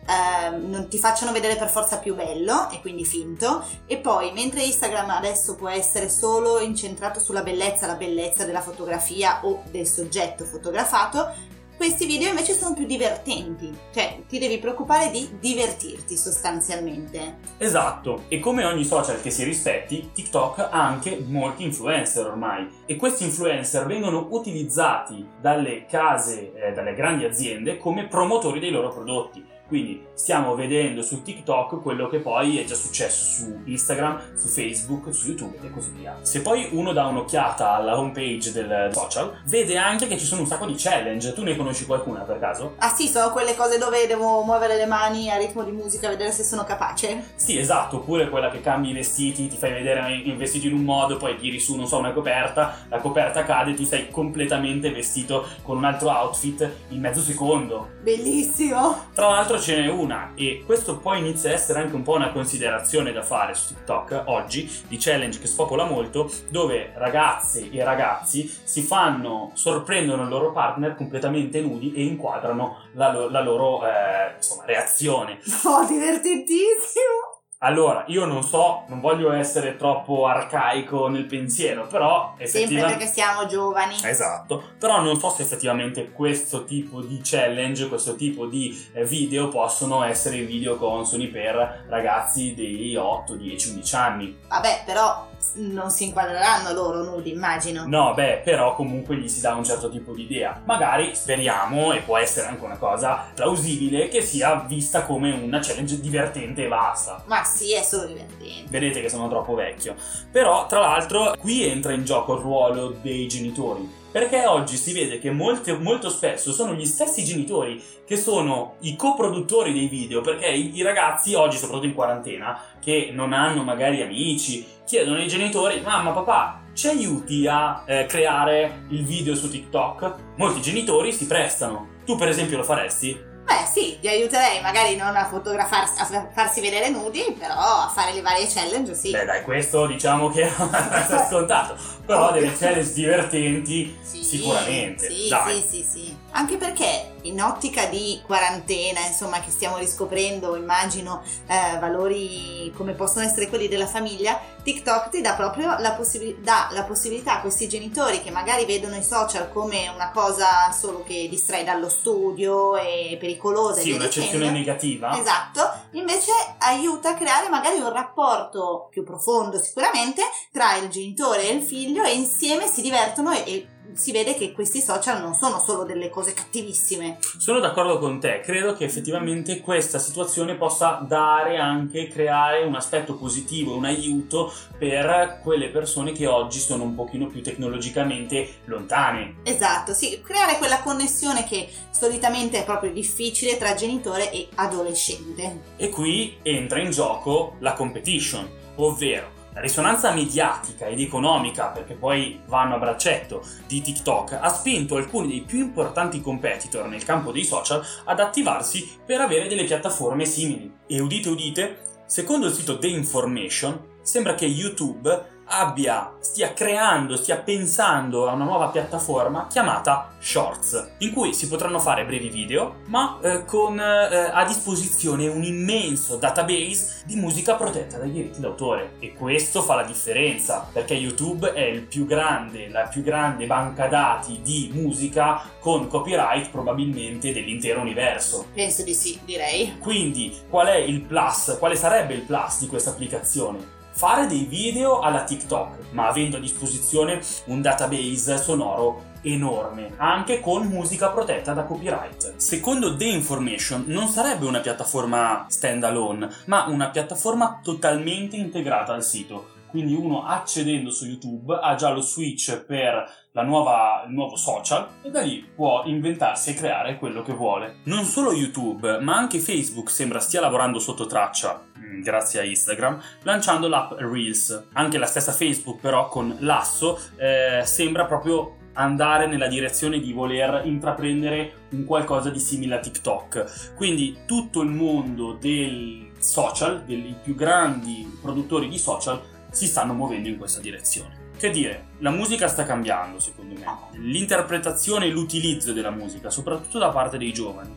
eh, 0.10 0.50
non 0.58 0.88
ti 0.88 0.98
facciano 0.98 1.31
vedere 1.31 1.56
per 1.56 1.70
forza 1.70 2.00
più 2.00 2.16
bello 2.16 2.72
e 2.72 2.81
quindi 2.81 3.06
finto 3.06 3.64
e 3.86 3.98
poi 3.98 4.31
mentre 4.31 4.64
Instagram 4.64 5.12
adesso 5.12 5.54
può 5.54 5.70
essere 5.70 6.10
solo 6.10 6.60
incentrato 6.60 7.20
sulla 7.20 7.44
bellezza, 7.44 7.86
la 7.86 7.94
bellezza 7.94 8.44
della 8.44 8.62
fotografia 8.62 9.46
o 9.46 9.62
del 9.70 9.86
soggetto 9.86 10.46
fotografato, 10.46 11.31
questi 11.80 12.06
video 12.06 12.28
invece 12.28 12.56
sono 12.56 12.76
più 12.76 12.86
divertenti, 12.86 13.74
cioè 13.94 14.24
ti 14.28 14.38
devi 14.38 14.58
preoccupare 14.58 15.12
di 15.12 15.30
divertirti 15.40 16.18
sostanzialmente. 16.18 17.38
Esatto, 17.58 18.26
e 18.28 18.42
come 18.42 18.66
ogni 18.66 18.84
social 18.84 19.22
che 19.22 19.30
si 19.30 19.46
rispetti, 19.46 20.10
TikTok 20.14 20.60
ha 20.60 20.86
anche 20.86 21.24
molti 21.26 21.64
influencer 21.64 22.26
ormai 22.26 22.68
e 22.86 22.98
questi 22.98 23.24
influencer 23.24 23.86
vengono 23.86 24.28
utilizzati 24.31 25.26
dalle 25.40 25.86
case, 25.86 26.52
eh, 26.54 26.74
dalle 26.74 26.94
grandi 26.96 27.24
aziende 27.24 27.78
come 27.78 28.08
promotori 28.08 28.60
dei 28.60 28.72
loro 28.72 28.90
prodotti. 28.90 29.42
Quindi 29.69 30.04
stiamo 30.16 30.56
vedendo 30.56 31.04
su 31.04 31.21
TikTok 31.21 31.81
quello 31.81 32.10
che 32.10 32.18
poi 32.18 32.57
è 32.57 32.66
già 32.66 32.74
successo 32.74 33.24
su 33.24 33.62
Instagram, 33.66 34.36
su 34.36 34.48
Facebook, 34.48 35.13
su 35.13 35.27
YouTube 35.27 35.60
e 35.62 35.69
così 35.69 35.92
via. 35.92 36.18
Se 36.24 36.42
poi 36.42 36.69
uno 36.71 36.92
dà 36.92 37.06
un'occhiata 37.06 37.75
alla 37.75 37.98
homepage 37.98 38.51
del 38.51 38.89
social, 38.92 39.42
vede 39.45 39.77
anche 39.77 40.07
che 40.07 40.18
ci 40.18 40.25
sono 40.25 40.42
un 40.42 40.48
sacco 40.48 40.66
di 40.66 40.74
challenge. 40.75 41.33
Tu 41.33 41.44
ne 41.44 41.56
conosci 41.56 41.86
qualcuna 41.86 42.21
per 42.21 42.39
caso? 42.39 42.74
Ah 42.80 42.89
sì, 42.89 43.07
sono 43.07 43.30
quelle 43.30 43.56
cose 43.56 43.77
dove 43.77 44.07
devo 44.07 44.42
muovere 44.42 44.75
le 44.75 44.88
mani 44.88 45.30
a 45.30 45.38
ritmo 45.38 45.63
di 45.63 45.71
musica, 45.71 46.10
vedere 46.10 46.31
se 46.31 46.44
sono 46.44 46.63
capace. 46.63 47.33
Sì, 47.36 47.60
esatto, 47.60 47.98
oppure 47.98 48.30
quella 48.30 48.50
che 48.50 48.62
cambi 48.62 48.89
i 48.89 48.94
vestiti, 48.94 49.48
ti 49.48 49.56
fai 49.56 49.71
vedere 49.71 50.13
il 50.13 50.36
vestito 50.36 50.66
in 50.66 50.74
un 50.74 50.83
modo, 50.83 51.18
poi 51.18 51.38
tiri 51.38 51.60
su, 51.60 51.75
non 51.75 51.86
so, 51.86 52.00
una 52.00 52.12
coperta, 52.12 52.85
la 52.90 52.97
coperta 52.97 53.44
cade, 53.44 53.76
tu 53.76 53.83
sei 53.83 54.09
completamente 54.09 54.90
vestito 54.92 55.45
con 55.61 55.78
un 55.78 55.85
altro 55.85 56.09
outfit 56.09 56.68
in 56.90 56.99
mezzo 56.99 57.21
secondo. 57.21 57.90
Bellissimo! 58.02 59.06
Tra 59.14 59.30
l'altro 59.30 59.58
ce 59.59 59.80
n'è 59.80 59.87
una 59.89 60.31
e 60.35 60.63
questo 60.66 60.97
poi 60.97 61.19
inizia 61.19 61.49
a 61.49 61.54
essere 61.54 61.80
anche 61.80 61.95
un 61.95 62.04
po' 62.04 62.16
una 62.16 62.31
considerazione 62.31 63.11
da 63.11 63.21
fare 63.21 63.54
su 63.54 63.73
TikTok 63.73 64.23
oggi 64.25 64.69
di 64.87 64.97
challenge 64.97 65.39
che 65.39 65.47
spopola 65.47 65.85
molto 65.85 66.31
dove 66.49 66.92
ragazze 66.95 67.69
e 67.69 67.83
ragazzi 67.83 68.51
si 68.63 68.81
fanno 68.81 69.51
sorprendono 69.54 70.23
il 70.23 70.30
loro 70.30 70.51
partner 70.51 70.95
completamente 70.95 71.61
nudi 71.61 71.94
e 71.94 72.04
inquadrano 72.04 72.78
la, 72.94 73.11
la 73.30 73.42
loro 73.42 73.85
eh, 73.85 74.35
insomma, 74.35 74.66
reazione 74.66 75.39
Oh, 75.63 75.85
divertentissimo! 75.85 77.29
Allora 77.59 78.06
io 78.07 78.25
non 78.25 78.44
so 78.44 78.83
non 78.87 78.99
voglio 79.01 79.31
essere 79.31 79.75
troppo 79.75 80.25
arcaico 80.28 81.07
nel 81.09 81.25
pensiero 81.25 81.87
però 81.87 82.35
Sempre 82.37 82.45
effettivamente 82.45 82.97
perché 82.97 83.11
siamo 83.11 83.45
giovani. 83.47 83.95
Esatto, 84.04 84.63
però 84.78 85.01
non 85.01 85.19
so 85.19 85.30
se 85.30 85.42
effettivamente 85.42 86.11
questo 86.11 86.63
tipo 86.63 87.01
di 87.01 87.19
challenge, 87.23 87.87
questo 87.87 88.16
tipo 88.16 88.45
di 88.45 88.89
eh, 88.94 89.06
video 89.06 89.49
possono 89.49 90.04
essere 90.04 90.42
video 90.44 90.78
consoni 90.78 91.28
per 91.28 91.85
ragazzi 91.87 92.54
di 92.54 92.95
8, 92.95 93.35
10, 93.35 93.69
11 93.71 93.95
anni. 93.95 94.37
Vabbè, 94.47 94.83
però 94.85 95.28
non 95.56 95.90
si 95.90 96.06
inquadreranno 96.06 96.74
loro 96.74 97.04
nudi, 97.04 97.31
immagino. 97.31 97.86
No, 97.88 98.14
beh, 98.14 98.42
però 98.44 98.76
comunque 98.76 99.16
gli 99.16 99.28
si 99.28 99.42
dà 99.42 99.54
un 99.56 99.64
certo 99.64 99.90
tipo 99.90 100.14
di 100.14 100.24
idea. 100.24 100.62
Magari 100.66 101.16
speriamo, 101.16 101.94
e 101.94 102.02
può 102.02 102.18
essere 102.18 102.48
anche 102.48 102.64
una 102.64 102.78
cosa 102.78 103.26
plausibile, 103.34 104.08
che 104.08 104.22
sia 104.22 104.66
vista 104.68 105.04
come 105.04 105.31
una 105.31 105.60
challenge 105.60 106.00
divertente 106.00 106.66
e 106.66 106.68
basta. 106.68 107.24
Ma 107.26 107.44
sì, 107.44 107.74
è 107.74 107.81
solo 107.81 108.06
divertente. 108.06 108.69
Vedete 108.69 109.02
che 109.02 109.10
sono 109.10 109.28
troppo 109.28 109.54
vecchio. 109.54 109.96
Però, 110.31 110.66
tra 110.68 110.80
l'altro, 110.80 111.36
qui 111.40 111.66
entra 111.66 111.94
in 111.94 112.06
gioco 112.06 112.36
il 112.36 112.42
ruolo 112.42 112.96
dei 113.02 113.28
genitori. 113.28 113.98
Perché 114.11 114.45
oggi 114.47 114.75
si 114.75 114.92
vede 114.92 115.19
che 115.19 115.30
molte, 115.30 115.78
molto 115.78 116.09
spesso 116.09 116.51
sono 116.51 116.73
gli 116.73 116.85
stessi 116.85 117.23
genitori 117.23 117.81
che 118.06 118.18
sono 118.18 118.78
i 118.81 118.95
coproduttori 118.95 119.71
dei 119.71 119.87
video, 119.87 120.21
perché 120.21 120.47
i, 120.47 120.75
i, 120.75 120.81
ragazzi 120.81 121.35
oggi, 121.35 121.57
soprattutto 121.57 121.85
in 121.85 121.94
quarantena, 121.94 122.59
che 122.80 123.11
non 123.13 123.33
hanno 123.33 123.63
magari 123.63 124.01
amici, 124.01 124.66
chiedono 124.83 125.18
ai 125.18 125.28
genitori, 125.28 125.81
mamma, 125.81 126.11
papà, 126.11 126.63
ci 126.73 126.87
aiuti 126.87 127.45
a 127.45 127.83
eh, 127.85 128.06
creare 128.07 128.85
il 128.89 129.06
video 129.06 129.35
su 129.35 129.47
TikTok? 129.47 130.16
Molti 130.37 130.61
genitori 130.61 131.11
si 131.13 131.28
prestano. 131.28 131.97
Tu 132.04 132.16
per 132.16 132.30
esempio 132.30 132.57
lo 132.57 132.63
faresti? 132.63 133.29
Beh 133.44 133.66
sì, 133.72 133.98
ti 134.00 134.08
aiuterei 134.08 134.62
magari 134.62 134.96
non 134.96 135.16
a 135.16 135.26
fotografarsi, 135.26 136.02
a 136.02 136.30
farsi 136.34 136.62
vedere 136.62 136.90
nudi, 136.90 137.36
però 137.38 137.54
a 137.54 137.92
fare 137.94 138.14
le 138.14 138.22
varie 138.22 138.48
challenge 138.48 138.94
sì. 138.94 139.12
Beh 139.12 139.26
dai, 139.26 139.44
questo 139.44 139.88
diciamo 139.88 140.30
che 140.30 140.44
è 140.50 141.26
scontato, 141.28 141.76
però 142.06 142.31
delle 142.31 142.56
challenge 142.56 142.94
divertenti 142.94 143.98
sì, 144.02 144.24
sicuramente. 144.24 145.10
Sì, 145.10 145.28
dai. 145.30 145.62
sì, 145.62 145.68
sì, 145.68 145.88
sì. 145.90 146.18
Anche 146.31 146.58
perché 146.58 147.14
in 147.24 147.42
ottica 147.42 147.86
di 147.86 148.22
quarantena, 148.26 149.00
insomma, 149.06 149.40
che 149.40 149.50
stiamo 149.50 149.78
riscoprendo, 149.78 150.56
immagino, 150.56 151.24
eh, 151.48 151.78
valori 151.80 152.72
come 152.76 152.94
possono 152.94 153.26
essere 153.26 153.48
quelli 153.48 153.68
della 153.68 153.88
famiglia, 153.88 154.40
TikTok 154.64 155.10
ti 155.10 155.22
dà 155.22 155.34
proprio 155.34 155.78
la, 155.80 155.94
possib- 155.94 156.40
dà 156.42 156.69
la 156.72 156.84
possibilità 156.84 157.38
a 157.38 157.42
questi 157.42 157.68
genitori 157.68 158.22
che 158.22 158.31
magari 158.31 158.66
vedono 158.66 158.96
i 158.96 159.04
social 159.04 159.52
come 159.52 159.88
una 159.88 160.12
cosa 160.12 160.72
solo 160.72 161.04
che 161.04 161.28
distrae 161.30 161.64
dallo 161.64 161.90
studio 161.90 162.76
e 162.78 163.18
pericolosa. 163.40 163.81
Sì, 163.81 163.92
un'accezione 163.92 164.52
negativa. 164.52 165.18
Esatto, 165.18 165.62
invece 165.92 166.31
aiuta 166.60 167.10
a 167.10 167.14
creare 167.16 167.50
magari 167.50 167.80
un 167.80 167.92
rapporto 167.92 168.88
più 168.92 169.04
profondo 169.04 169.58
sicuramente 169.58 170.22
tra 170.52 170.76
il 170.76 170.90
genitore 170.90 171.50
e 171.50 171.54
il 171.54 171.64
figlio 171.64 172.04
e 172.04 172.14
insieme 172.14 172.68
si 172.68 172.81
divertono 172.81 173.31
e, 173.31 173.44
e 173.46 173.68
si 173.94 174.12
vede 174.12 174.36
che 174.36 174.52
questi 174.52 174.81
social 174.81 175.22
non 175.22 175.34
sono 175.34 175.60
solo 175.60 175.84
delle 175.84 176.10
cose 176.10 176.34
cattivissime. 176.34 177.18
Sono 177.38 177.60
d'accordo 177.60 178.00
con 178.00 178.19
te, 178.19 178.42
credo 178.42 178.74
che 178.74 178.86
effettivamente 178.86 179.62
questa 179.62 180.00
situazione 180.00 180.56
possa 180.56 181.04
dare 181.08 181.58
anche, 181.58 182.08
creare 182.08 182.64
un 182.64 182.76
aspetto 182.76 183.16
positivo, 183.16 183.76
un 183.76 183.86
aiuto 183.86 184.54
per 184.78 185.40
quelle 185.44 185.69
persone 185.69 186.12
che 186.12 186.28
oggi 186.28 186.60
sono 186.60 186.84
un 186.84 186.96
pochino 186.96 187.28
più 187.28 187.42
tecnologicamente 187.42 188.60
lontane. 188.66 189.38
Esatto, 189.44 189.94
sì, 189.94 190.22
creare 190.22 190.58
quella 190.58 190.81
connessione 190.81 191.44
che 191.44 191.69
solitamente 191.92 192.60
è 192.60 192.66
proprio 192.66 192.92
difficile 192.92 193.58
tra 193.58 193.74
genitore 193.74 194.31
e 194.31 194.48
adolescente. 194.56 195.62
E 195.78 195.90
qui 195.90 196.38
entra 196.44 196.80
in 196.80 196.92
gioco 196.92 197.56
la 197.60 197.74
competition, 197.74 198.50
ovvero 198.76 199.39
risonanza 199.59 200.11
mediatica 200.13 200.87
ed 200.87 200.99
economica, 200.99 201.68
perché 201.68 201.94
poi 201.94 202.42
vanno 202.47 202.75
a 202.75 202.80
braccetto, 202.80 203.45
di 203.68 203.81
TikTok 203.81 204.37
ha 204.42 204.49
spinto 204.49 204.95
alcuni 204.95 205.28
dei 205.28 205.42
più 205.42 205.59
importanti 205.59 206.21
competitor 206.21 206.87
nel 206.87 207.04
campo 207.04 207.31
dei 207.31 207.44
social 207.44 207.83
ad 208.06 208.19
attivarsi 208.19 208.97
per 209.06 209.21
avere 209.21 209.47
delle 209.47 209.66
piattaforme 209.66 210.25
simili. 210.25 210.71
E 210.87 210.99
udite 210.99 211.30
udite, 211.30 211.80
secondo 212.06 212.47
il 212.47 212.54
sito 212.54 212.78
The 212.78 212.87
Information, 212.87 213.97
sembra 214.01 214.33
che 214.33 214.45
YouTube 214.45 215.39
abbia, 215.49 216.13
stia 216.19 216.53
creando, 216.53 217.18
stia 217.18 217.37
pensando 217.37 218.27
a 218.27 218.33
una 218.33 218.45
nuova 218.45 218.68
piattaforma 218.68 219.47
chiamata 219.49 220.13
Shorts, 220.19 220.91
in 220.99 221.11
cui 221.13 221.33
si 221.33 221.47
potranno 221.47 221.79
fare 221.79 222.06
brevi 222.06 222.29
video, 222.29 222.75
ma 222.85 223.19
eh, 223.21 223.45
con 223.45 223.79
eh, 223.79 224.31
a 224.31 224.45
disposizione 224.45 225.27
un 225.27 225.44
immenso 225.44 226.18
database 226.18 227.03
di 227.06 227.15
musica 227.15 227.56
protetta 227.56 227.97
dai 227.97 228.11
diritti 228.11 228.39
d'autore. 228.39 228.94
E 228.99 229.13
questo 229.13 229.61
fa 229.61 229.75
la 229.75 229.83
differenza, 229.83 230.68
perché 230.71 230.94
YouTube 230.94 231.53
è 231.53 231.61
il 231.61 231.81
più 231.83 232.06
grande, 232.06 232.69
la 232.69 232.83
più 232.83 233.01
grande 233.01 233.45
banca 233.45 233.87
dati 233.87 234.41
di 234.41 234.69
musica 234.73 235.41
con 235.59 235.87
copyright 235.87 236.49
probabilmente 236.49 237.33
dell'intero 237.33 237.81
universo. 237.81 238.45
Penso 238.53 238.83
di 238.83 238.94
sì, 238.94 239.19
direi. 239.25 239.77
Quindi, 239.79 240.37
qual 240.49 240.68
è 240.68 240.75
il 240.75 241.01
plus? 241.01 241.56
Quale 241.57 241.75
sarebbe 241.75 242.13
il 242.13 242.21
plus 242.21 242.59
di 242.59 242.68
questa 242.68 242.91
applicazione? 242.91 243.77
Fare 243.99 244.27
dei 244.27 244.45
video 244.45 245.01
alla 245.01 245.25
TikTok, 245.25 245.91
ma 245.91 246.07
avendo 246.07 246.37
a 246.37 246.39
disposizione 246.39 247.19
un 247.47 247.61
database 247.61 248.37
sonoro 248.37 249.07
enorme, 249.23 249.94
anche 249.97 250.39
con 250.39 250.68
musica 250.68 251.09
protetta 251.09 251.51
da 251.51 251.65
copyright. 251.65 252.35
Secondo 252.37 252.95
The 252.95 253.03
Information 253.03 253.83
non 253.87 254.07
sarebbe 254.07 254.45
una 254.45 254.61
piattaforma 254.61 255.47
standalone, 255.49 256.29
ma 256.45 256.68
una 256.69 256.91
piattaforma 256.91 257.59
totalmente 257.61 258.37
integrata 258.37 258.94
al 258.94 259.03
sito. 259.03 259.57
Quindi 259.68 259.94
uno 259.95 260.25
accedendo 260.25 260.91
su 260.91 261.06
YouTube 261.06 261.59
ha 261.61 261.75
già 261.75 261.89
lo 261.89 261.99
switch 261.99 262.57
per 262.65 263.06
nuova, 263.44 264.04
il 264.07 264.14
nuovo 264.14 264.36
social 264.36 264.88
e 265.02 265.09
da 265.09 265.21
lì 265.21 265.48
può 265.56 265.83
inventarsi 265.86 266.52
e 266.52 266.54
creare 266.56 266.98
quello 266.98 267.21
che 267.21 267.33
vuole. 267.33 267.78
Non 267.83 268.04
solo 268.06 268.31
YouTube, 268.31 269.00
ma 269.00 269.16
anche 269.16 269.40
Facebook 269.40 269.90
sembra 269.90 270.19
stia 270.19 270.42
lavorando 270.42 270.80
sotto 270.80 271.06
traccia, 271.06 271.62
mm, 271.78 272.02
grazie 272.02 272.40
a 272.40 272.44
Instagram, 272.44 273.00
lanciando 273.24 273.68
l'app 273.68 273.94
Reels. 273.98 274.68
Anche 274.74 274.98
la 274.98 275.06
stessa 275.06 275.31
Facebook 275.31 275.80
però 275.80 276.07
con 276.07 276.36
l'asso 276.40 277.00
eh, 277.18 277.62
sembra 277.66 278.06
proprio 278.06 278.57
andare 278.74 279.28
nella 279.28 279.48
direzione 279.48 280.00
di 280.00 280.14
voler 280.14 280.66
intraprendere 280.66 281.68
un 281.71 281.86
qualcosa 281.86 282.30
di 282.30 282.40
simile 282.40 282.76
a 282.76 282.80
TikTok. 282.80 283.74
Quindi 283.76 284.19
tutto 284.26 284.62
il 284.62 284.69
mondo 284.69 285.33
del 285.33 286.12
social, 286.18 286.83
dei 286.83 287.16
più 287.21 287.36
grandi 287.36 288.18
produttori 288.21 288.69
di 288.69 288.78
social, 288.78 289.21
si 289.52 289.68
stanno 289.68 289.94
muovendo 289.94 290.30
in 290.30 290.38
questa 290.38 290.62
direzione. 290.62 291.19
Che 291.40 291.52
dire, 291.52 291.86
la 292.00 292.10
musica 292.10 292.50
sta 292.50 292.66
cambiando 292.66 293.18
secondo 293.18 293.56
me, 293.58 293.98
l'interpretazione 293.98 295.06
e 295.06 295.10
l'utilizzo 295.10 295.72
della 295.72 295.90
musica, 295.90 296.30
soprattutto 296.30 296.80
da 296.80 296.90
parte 296.90 297.18
dei 297.18 297.31
giovani, 297.31 297.74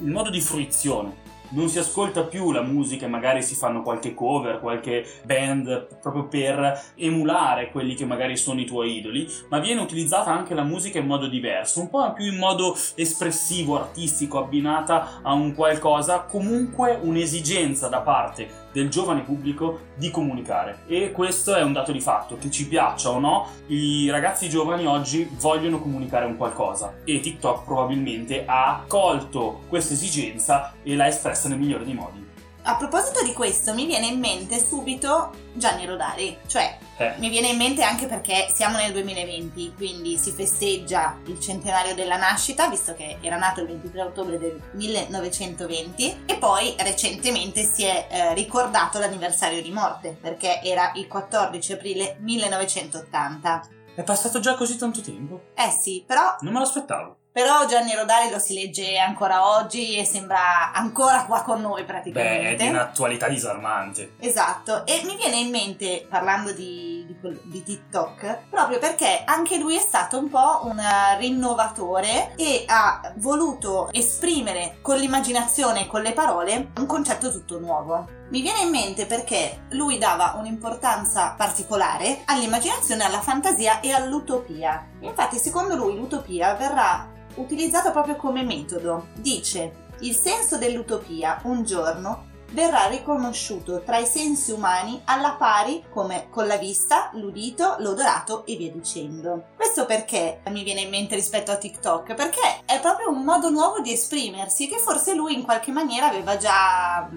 il 0.00 0.10
modo 0.10 0.28
di 0.28 0.42
fruizione. 0.42 1.24
Non 1.48 1.70
si 1.70 1.78
ascolta 1.78 2.24
più 2.24 2.52
la 2.52 2.60
musica 2.60 3.06
e 3.06 3.08
magari 3.08 3.40
si 3.42 3.54
fanno 3.54 3.80
qualche 3.80 4.12
cover, 4.12 4.60
qualche 4.60 5.06
band 5.24 5.96
proprio 6.02 6.26
per 6.26 6.92
emulare 6.96 7.70
quelli 7.70 7.94
che 7.94 8.04
magari 8.04 8.36
sono 8.36 8.60
i 8.60 8.66
tuoi 8.66 8.98
idoli, 8.98 9.26
ma 9.48 9.60
viene 9.60 9.80
utilizzata 9.80 10.30
anche 10.30 10.52
la 10.52 10.64
musica 10.64 10.98
in 10.98 11.06
modo 11.06 11.26
diverso, 11.26 11.80
un 11.80 11.88
po' 11.88 12.12
più 12.12 12.26
in 12.26 12.36
modo 12.36 12.76
espressivo, 12.96 13.78
artistico, 13.78 14.38
abbinata 14.38 15.20
a 15.22 15.32
un 15.32 15.54
qualcosa, 15.54 16.24
comunque 16.24 16.98
un'esigenza 17.00 17.88
da 17.88 18.02
parte 18.02 18.64
del 18.76 18.90
giovane 18.90 19.22
pubblico 19.22 19.80
di 19.94 20.10
comunicare. 20.10 20.80
E 20.86 21.10
questo 21.10 21.54
è 21.54 21.62
un 21.62 21.72
dato 21.72 21.92
di 21.92 22.00
fatto, 22.00 22.36
che 22.36 22.50
ci 22.50 22.68
piaccia 22.68 23.08
o 23.08 23.18
no, 23.18 23.48
i 23.68 24.10
ragazzi 24.10 24.50
giovani 24.50 24.86
oggi 24.86 25.26
vogliono 25.38 25.80
comunicare 25.80 26.26
un 26.26 26.36
qualcosa 26.36 26.98
e 27.04 27.20
TikTok 27.20 27.64
probabilmente 27.64 28.44
ha 28.46 28.84
colto 28.86 29.62
questa 29.70 29.94
esigenza 29.94 30.74
e 30.82 30.94
l'ha 30.94 31.06
espressa 31.06 31.48
nel 31.48 31.58
migliore 31.58 31.84
dei 31.86 31.94
modi. 31.94 32.25
A 32.68 32.74
proposito 32.74 33.22
di 33.22 33.32
questo, 33.32 33.74
mi 33.74 33.86
viene 33.86 34.06
in 34.06 34.18
mente 34.18 34.58
subito 34.58 35.30
Gianni 35.52 35.86
Rodari, 35.86 36.36
cioè 36.48 36.76
eh. 36.96 37.14
mi 37.18 37.28
viene 37.28 37.50
in 37.50 37.56
mente 37.56 37.84
anche 37.84 38.06
perché 38.06 38.48
siamo 38.52 38.76
nel 38.76 38.90
2020, 38.90 39.74
quindi 39.76 40.18
si 40.18 40.32
festeggia 40.32 41.16
il 41.26 41.38
centenario 41.38 41.94
della 41.94 42.16
nascita, 42.16 42.68
visto 42.68 42.92
che 42.94 43.18
era 43.20 43.36
nato 43.36 43.60
il 43.60 43.68
23 43.68 44.02
ottobre 44.02 44.36
del 44.40 44.60
1920, 44.72 46.24
e 46.26 46.36
poi 46.38 46.74
recentemente 46.80 47.62
si 47.62 47.84
è 47.84 48.08
eh, 48.10 48.34
ricordato 48.34 48.98
l'anniversario 48.98 49.62
di 49.62 49.70
morte, 49.70 50.18
perché 50.20 50.60
era 50.60 50.90
il 50.96 51.06
14 51.06 51.72
aprile 51.72 52.16
1980. 52.18 53.68
È 53.94 54.02
passato 54.02 54.40
già 54.40 54.56
così 54.56 54.76
tanto 54.76 55.00
tempo? 55.02 55.50
Eh 55.54 55.70
sì, 55.70 56.02
però... 56.04 56.34
Non 56.40 56.52
me 56.52 56.58
l'aspettavo. 56.58 57.18
Però 57.36 57.66
Gianni 57.66 57.94
Rodari 57.94 58.30
lo 58.30 58.38
si 58.38 58.54
legge 58.54 58.96
ancora 58.96 59.58
oggi 59.58 59.98
e 59.98 60.06
sembra 60.06 60.72
ancora 60.72 61.26
qua 61.26 61.42
con 61.42 61.60
noi 61.60 61.84
praticamente. 61.84 62.42
Beh, 62.42 62.50
è 62.52 62.54
di 62.54 62.68
un'attualità 62.68 63.28
disarmante. 63.28 64.12
Esatto, 64.20 64.86
e 64.86 65.02
mi 65.04 65.16
viene 65.16 65.36
in 65.36 65.50
mente, 65.50 66.06
parlando 66.08 66.52
di, 66.52 67.05
di, 67.06 67.40
di, 67.44 67.62
TikTok, 67.62 68.48
proprio 68.50 68.78
perché 68.78 69.22
anche 69.24 69.58
lui 69.58 69.76
è 69.76 69.80
stato 69.80 70.18
un 70.18 70.28
po' 70.28 70.62
un 70.64 70.80
rinnovatore 71.18 72.34
e 72.36 72.64
ha 72.66 73.12
voluto 73.16 73.88
esprimere 73.92 74.78
con 74.82 74.96
l'immaginazione 74.96 75.82
e 75.82 75.86
con 75.86 76.02
le 76.02 76.12
parole 76.12 76.72
un 76.76 76.86
concetto 76.86 77.30
tutto 77.30 77.58
nuovo. 77.58 78.06
Mi 78.28 78.40
viene 78.40 78.62
in 78.62 78.70
mente 78.70 79.06
perché 79.06 79.66
lui 79.70 79.98
dava 79.98 80.34
un'importanza 80.38 81.34
particolare 81.36 82.22
all'immaginazione, 82.24 83.04
alla 83.04 83.20
fantasia 83.20 83.80
e 83.80 83.92
all'utopia. 83.92 84.88
Infatti, 85.00 85.38
secondo 85.38 85.76
lui, 85.76 85.94
l'utopia 85.94 86.54
verrà 86.54 87.08
utilizzato 87.36 87.92
proprio 87.92 88.16
come 88.16 88.42
metodo. 88.42 89.06
Dice, 89.14 89.84
il 90.00 90.14
senso 90.14 90.58
dell'utopia 90.58 91.40
un 91.44 91.62
giorno 91.64 92.34
verrà 92.50 92.86
riconosciuto 92.86 93.82
tra 93.82 93.98
i 93.98 94.06
sensi 94.06 94.52
umani 94.52 95.00
alla 95.04 95.36
pari 95.38 95.84
come 95.90 96.28
con 96.30 96.46
la 96.46 96.56
vista, 96.56 97.10
l'udito, 97.14 97.76
l'odorato 97.78 98.44
e 98.46 98.56
via 98.56 98.70
dicendo. 98.70 99.48
Questo 99.56 99.86
perché 99.86 100.40
mi 100.50 100.62
viene 100.62 100.82
in 100.82 100.90
mente 100.90 101.14
rispetto 101.14 101.50
a 101.50 101.56
TikTok? 101.56 102.14
Perché 102.14 102.62
è 102.64 102.80
proprio 102.80 103.10
un 103.10 103.22
modo 103.22 103.50
nuovo 103.50 103.80
di 103.80 103.92
esprimersi 103.92 104.68
che 104.68 104.78
forse 104.78 105.14
lui 105.14 105.34
in 105.34 105.42
qualche 105.42 105.72
maniera 105.72 106.08
aveva 106.08 106.36
già 106.36 107.08